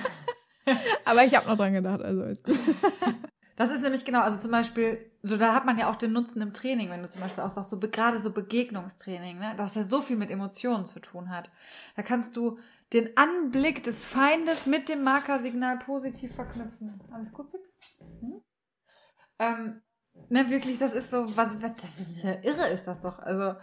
[1.04, 2.58] Aber ich habe noch dran gedacht, also ist gut.
[3.56, 6.42] Das ist nämlich genau, also zum Beispiel, so da hat man ja auch den Nutzen
[6.42, 9.82] im Training, wenn du zum Beispiel auch sagst, so gerade so Begegnungstraining, ne, das ja
[9.82, 11.50] so viel mit Emotionen zu tun hat.
[11.96, 12.58] Da kannst du
[12.92, 17.00] den Anblick des Feindes mit dem Markersignal positiv verknüpfen.
[17.10, 17.48] Alles gut?
[18.20, 18.42] Hm?
[19.38, 19.82] Ähm,
[20.28, 23.18] ne, wirklich, das ist so, was, was ist ja irre ist das doch.
[23.18, 23.54] Also,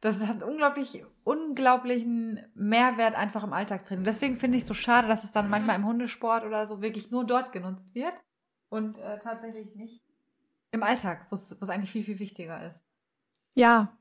[0.00, 4.04] das hat unglaublich, unglaublichen Mehrwert einfach im Alltagstraining.
[4.04, 7.10] Deswegen finde ich es so schade, dass es dann manchmal im Hundesport oder so wirklich
[7.10, 8.14] nur dort genutzt wird
[8.68, 10.04] und äh, tatsächlich nicht
[10.70, 12.84] im Alltag, wo es eigentlich viel, viel wichtiger ist.
[13.54, 13.96] Ja.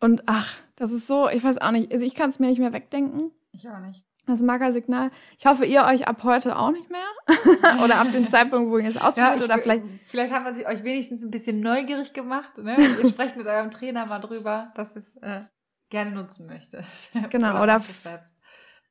[0.00, 2.60] Und ach, das ist so, ich weiß auch nicht, also ich kann es mir nicht
[2.60, 3.32] mehr wegdenken.
[3.52, 4.04] Ich auch nicht.
[4.26, 5.10] Das Markersignal.
[5.38, 7.06] Ich hoffe, ihr euch ab heute auch nicht mehr.
[7.84, 9.38] oder ab dem Zeitpunkt, wo ihr es ausprobiert.
[9.38, 9.84] Ja, oder vielleicht.
[10.04, 12.58] Vielleicht haben wir euch wenigstens ein bisschen neugierig gemacht.
[12.58, 12.76] Ne?
[13.02, 15.40] ihr sprecht mit eurem Trainer mal drüber, dass es äh,
[15.88, 16.84] gerne nutzen möchte.
[17.30, 17.62] Genau.
[17.62, 18.22] oder, oder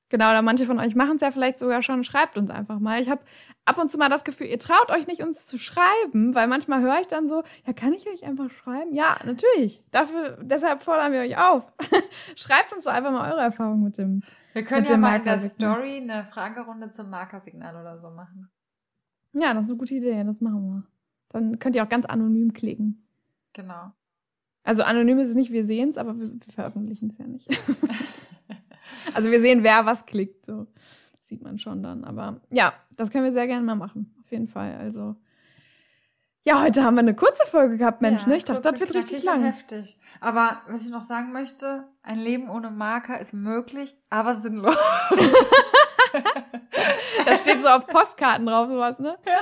[0.10, 2.05] Genau, oder manche von euch machen es ja vielleicht sogar schon.
[2.05, 3.01] Schreibt uns einfach mal.
[3.01, 3.22] Ich habe
[3.66, 6.82] ab und zu mal das Gefühl, ihr traut euch nicht, uns zu schreiben, weil manchmal
[6.82, 8.93] höre ich dann so, ja, kann ich euch einfach schreiben?
[8.93, 9.84] Ja, natürlich.
[9.91, 11.64] Dafür, deshalb fordern wir euch auf.
[12.36, 14.24] Schreibt uns doch einfach mal eure Erfahrungen mit dem.
[14.58, 18.49] Wir können ja mal in der Story eine Fragerunde zum Markersignal oder so machen.
[19.34, 20.24] Ja, das ist eine gute Idee.
[20.24, 20.84] Das machen wir.
[21.30, 23.08] Dann könnt ihr auch ganz anonym klicken.
[23.53, 23.91] Genau.
[24.64, 27.47] Also anonym ist es nicht, wir sehen es, aber wir, wir veröffentlichen es ja nicht.
[29.14, 30.47] also wir sehen, wer was klickt.
[30.47, 30.66] So.
[31.12, 32.03] Das sieht man schon dann.
[32.03, 34.16] Aber ja, das können wir sehr gerne mal machen.
[34.24, 34.76] Auf jeden Fall.
[34.78, 35.18] Also.
[36.48, 38.22] Ja, heute haben wir eine kurze Folge gehabt, Mensch.
[38.22, 38.38] Ja, ne?
[38.38, 39.43] Ich dachte, das wird richtig lang.
[39.43, 40.00] Heftig.
[40.22, 44.74] Aber was ich noch sagen möchte, ein Leben ohne Marker ist möglich, aber sinnlos.
[47.26, 49.18] das steht so auf Postkarten drauf, sowas, ne?
[49.26, 49.41] Ja.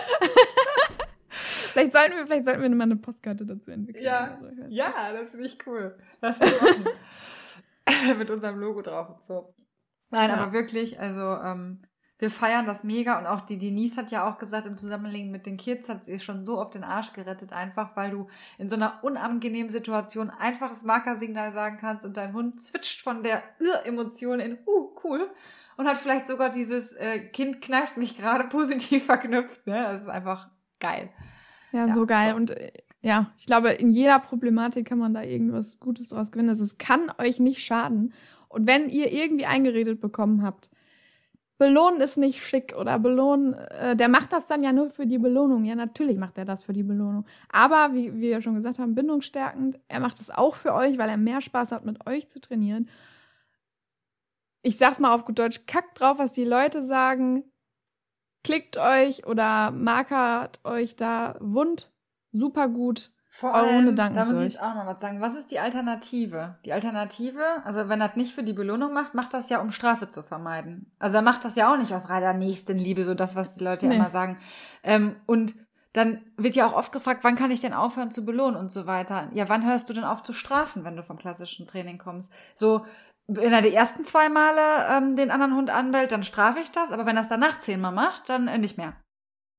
[1.29, 4.03] vielleicht sollten wir, vielleicht sollten wir mal eine Postkarte dazu entwickeln.
[4.03, 5.95] Ja, so, ja das finde ich cool.
[6.21, 8.17] Lass wir machen.
[8.17, 9.53] Mit unserem Logo drauf und so.
[10.09, 10.37] Nein, ja.
[10.37, 11.83] aber wirklich, also ähm,
[12.17, 15.45] wir feiern das mega und auch die Denise hat ja auch gesagt, im Zusammenlegen mit
[15.45, 18.77] den Kids hat sie schon so auf den Arsch gerettet, einfach weil du in so
[18.77, 24.39] einer unangenehmen Situation einfach das Markersignal sagen kannst und dein Hund switcht von der Irr-Emotion
[24.39, 25.29] in, uh, cool,
[25.77, 29.67] und hat vielleicht sogar dieses äh, Kind kneift mich gerade positiv verknüpft.
[29.67, 29.73] Ne?
[29.73, 30.47] Das ist einfach
[30.79, 31.09] geil.
[31.71, 32.29] Ja, ja so geil.
[32.29, 32.35] So.
[32.37, 36.49] Und äh, ja, ich glaube, in jeder Problematik kann man da irgendwas Gutes draus gewinnen.
[36.49, 38.13] Also es kann euch nicht schaden.
[38.47, 40.71] Und wenn ihr irgendwie eingeredet bekommen habt,
[41.57, 45.17] belohnen ist nicht schick oder belohnen, äh, der macht das dann ja nur für die
[45.17, 45.63] Belohnung.
[45.65, 47.25] Ja, natürlich macht er das für die Belohnung.
[47.49, 51.09] Aber wie, wie wir schon gesagt haben, bindungsstärkend, er macht es auch für euch, weil
[51.09, 52.89] er mehr Spaß hat, mit euch zu trainieren
[54.65, 57.43] ich sag's mal auf gut Deutsch, kackt drauf, was die Leute sagen.
[58.43, 61.91] Klickt euch oder markert euch da wund.
[62.31, 63.11] Super gut.
[63.37, 65.19] Vor allem, da muss ich jetzt auch noch mal was sagen.
[65.19, 66.55] Was ist die Alternative?
[66.63, 69.73] Die Alternative, also wenn er das nicht für die Belohnung macht, macht das ja, um
[69.73, 70.89] Strafe zu vermeiden.
[70.99, 73.87] Also er macht das ja auch nicht aus reiner Nächstenliebe, so das, was die Leute
[73.87, 73.95] nee.
[73.95, 74.37] ja immer sagen.
[74.83, 75.53] Ähm, und
[75.91, 78.87] dann wird ja auch oft gefragt, wann kann ich denn aufhören zu belohnen und so
[78.87, 79.27] weiter.
[79.33, 82.31] Ja, wann hörst du denn auf zu strafen, wenn du vom klassischen Training kommst?
[82.53, 82.85] So,
[83.27, 86.93] wenn er die ersten zwei Male ähm, den anderen Hund anbellt, dann strafe ich das,
[86.93, 88.93] aber wenn er es danach zehnmal macht, dann äh, nicht mehr.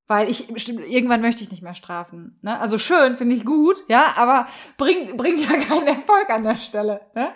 [0.09, 2.39] Weil ich irgendwann möchte ich nicht mehr strafen.
[2.43, 2.59] Ne?
[2.61, 4.47] Also schön, finde ich gut, ja, aber
[4.77, 7.01] bringt, bringt ja keinen Erfolg an der Stelle.
[7.15, 7.33] Ne?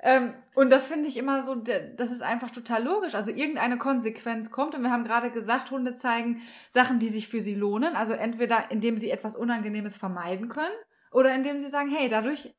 [0.00, 3.14] Ähm, und das finde ich immer so, das ist einfach total logisch.
[3.14, 7.40] Also irgendeine Konsequenz kommt und wir haben gerade gesagt, Hunde zeigen Sachen, die sich für
[7.40, 7.94] sie lohnen.
[7.94, 10.74] Also entweder indem sie etwas Unangenehmes vermeiden können
[11.12, 12.52] oder indem sie sagen, hey, dadurch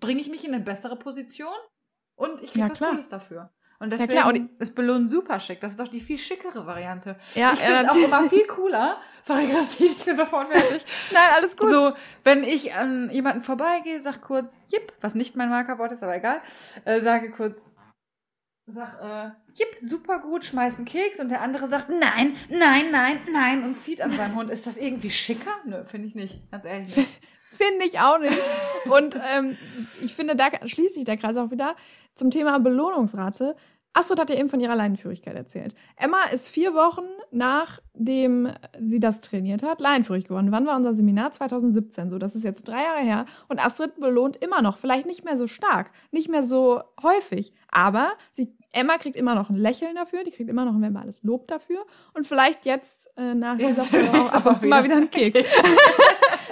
[0.00, 1.54] bringe ich mich in eine bessere Position
[2.14, 2.90] und ich kriege ja, was klar.
[2.92, 3.50] Cooles dafür.
[3.78, 4.34] Und deswegen ja, klar.
[4.34, 5.60] Und ist Belohnen super schick.
[5.60, 7.16] Das ist doch die viel schickere Variante.
[7.34, 8.98] Ja, ich finde es auch immer viel cooler.
[9.22, 10.84] Sorry, Christine, ich bin sofort fertig.
[11.12, 11.68] Nein, alles gut.
[11.68, 11.92] So,
[12.24, 16.40] wenn ich an jemanden vorbeigehe, sag kurz, jipp, was nicht mein Markerwort ist, aber egal,
[16.84, 17.58] äh, sage kurz,
[18.66, 23.20] sag, äh, jipp, super gut, schmeiß einen Keks und der andere sagt, nein, nein, nein,
[23.32, 24.50] nein und zieht an seinem Hund.
[24.50, 25.52] Ist das irgendwie schicker?
[25.64, 26.50] Nö, finde ich nicht.
[26.50, 26.94] Ganz ehrlich
[27.56, 28.38] finde ich auch nicht.
[28.86, 29.56] Und ähm,
[30.02, 31.74] ich finde, da schließt sich der Kreis auch wieder
[32.16, 33.54] zum Thema Belohnungsrate.
[33.92, 35.74] Astrid hat ja eben von ihrer Leinenführigkeit erzählt.
[35.96, 40.52] Emma ist vier Wochen nachdem sie das trainiert hat, leinenführig geworden.
[40.52, 41.32] Wann war unser Seminar?
[41.32, 42.10] 2017.
[42.10, 43.26] So, das ist jetzt drei Jahre her.
[43.48, 44.78] Und Astrid belohnt immer noch.
[44.78, 47.52] Vielleicht nicht mehr so stark, nicht mehr so häufig.
[47.76, 51.22] Aber sie, Emma kriegt immer noch ein Lächeln dafür, die kriegt immer noch ein verbales
[51.24, 51.84] Lob dafür.
[52.14, 55.46] Und vielleicht jetzt äh, nach dieser Folge auch ab und zu mal wieder einen Keks.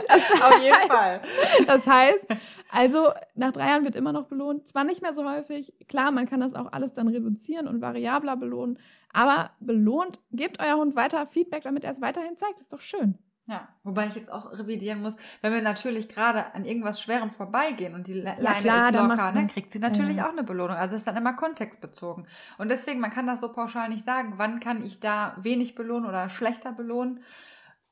[0.07, 1.23] das, Auf jeden Fall.
[1.67, 2.27] Das heißt,
[2.71, 4.69] also nach drei Jahren wird immer noch belohnt.
[4.69, 8.37] Zwar nicht mehr so häufig, klar, man kann das auch alles dann reduzieren und variabler
[8.37, 8.79] belohnen,
[9.11, 12.61] aber belohnt, gebt euer Hund weiter Feedback, damit er es weiterhin zeigt.
[12.61, 13.17] Ist doch schön.
[13.47, 17.95] Ja, wobei ich jetzt auch revidieren muss, wenn wir natürlich gerade an irgendwas Schwerem vorbeigehen
[17.95, 20.27] und die Leine ja, klar, ist locker, dann, dann kriegt sie natürlich ja.
[20.27, 20.77] auch eine Belohnung.
[20.77, 22.27] Also ist dann immer kontextbezogen.
[22.57, 26.09] Und deswegen, man kann das so pauschal nicht sagen, wann kann ich da wenig belohnen
[26.09, 27.23] oder schlechter belohnen.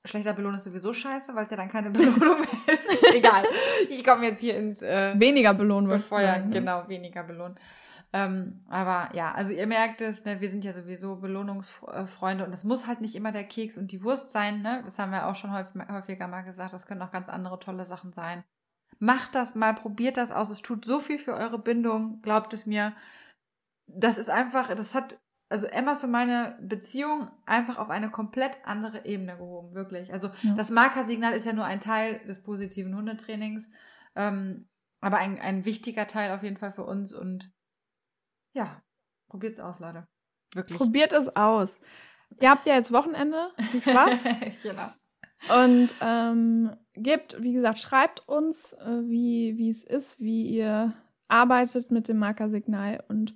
[0.05, 3.15] Schlechter Belohn ist sowieso scheiße, weil es ja dann keine Belohnung mehr ist.
[3.15, 3.45] Egal.
[3.89, 6.49] Ich komme jetzt hier ins äh, weniger Belohn befeuern.
[6.49, 6.55] Ne?
[6.55, 7.57] Genau, weniger Belohn.
[8.15, 12.65] Ähm, aber ja, also ihr merkt es, ne, wir sind ja sowieso Belohnungsfreunde und das
[12.65, 14.61] muss halt nicht immer der Keks und die Wurst sein.
[14.61, 14.83] Ne?
[14.85, 16.75] Das haben wir auch schon häufig, häufiger mal gesagt.
[16.75, 18.45] Das können auch ganz andere tolle Sachen sein.
[18.99, 20.51] Macht das mal, probiert das aus.
[20.51, 22.93] Es tut so viel für eure Bindung, glaubt es mir.
[23.87, 29.05] Das ist einfach, das hat also Emmas und meine Beziehung einfach auf eine komplett andere
[29.05, 30.13] Ebene gehoben, wirklich.
[30.13, 30.55] Also ja.
[30.55, 33.69] das Markersignal ist ja nur ein Teil des positiven Hundetrainings,
[34.17, 34.67] ähm,
[35.01, 37.53] aber ein, ein wichtiger Teil auf jeden Fall für uns und
[38.53, 38.83] ja,
[39.29, 40.07] probiert's aus, Leute.
[40.55, 40.79] Wirklich.
[40.79, 41.81] Probiert es aus.
[42.41, 43.51] Ihr habt ja jetzt Wochenende.
[43.71, 44.25] Viel Spaß.
[44.63, 44.89] genau.
[45.63, 50.95] Und ähm, gebt, wie gesagt, schreibt uns, äh, wie, es ist, wie ihr
[51.29, 53.35] arbeitet mit dem Markersignal und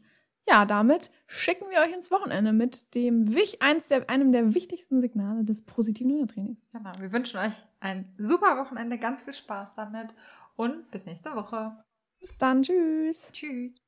[0.49, 5.45] ja, damit schicken wir euch ins Wochenende mit dem eins der, einem der wichtigsten Signale
[5.45, 6.61] des positiven Hundetrainings.
[6.73, 10.15] Genau, wir wünschen euch ein super Wochenende, ganz viel Spaß damit
[10.55, 11.85] und bis nächste Woche.
[12.21, 13.33] Bis dann, tschüss.
[13.33, 13.86] Tschüss.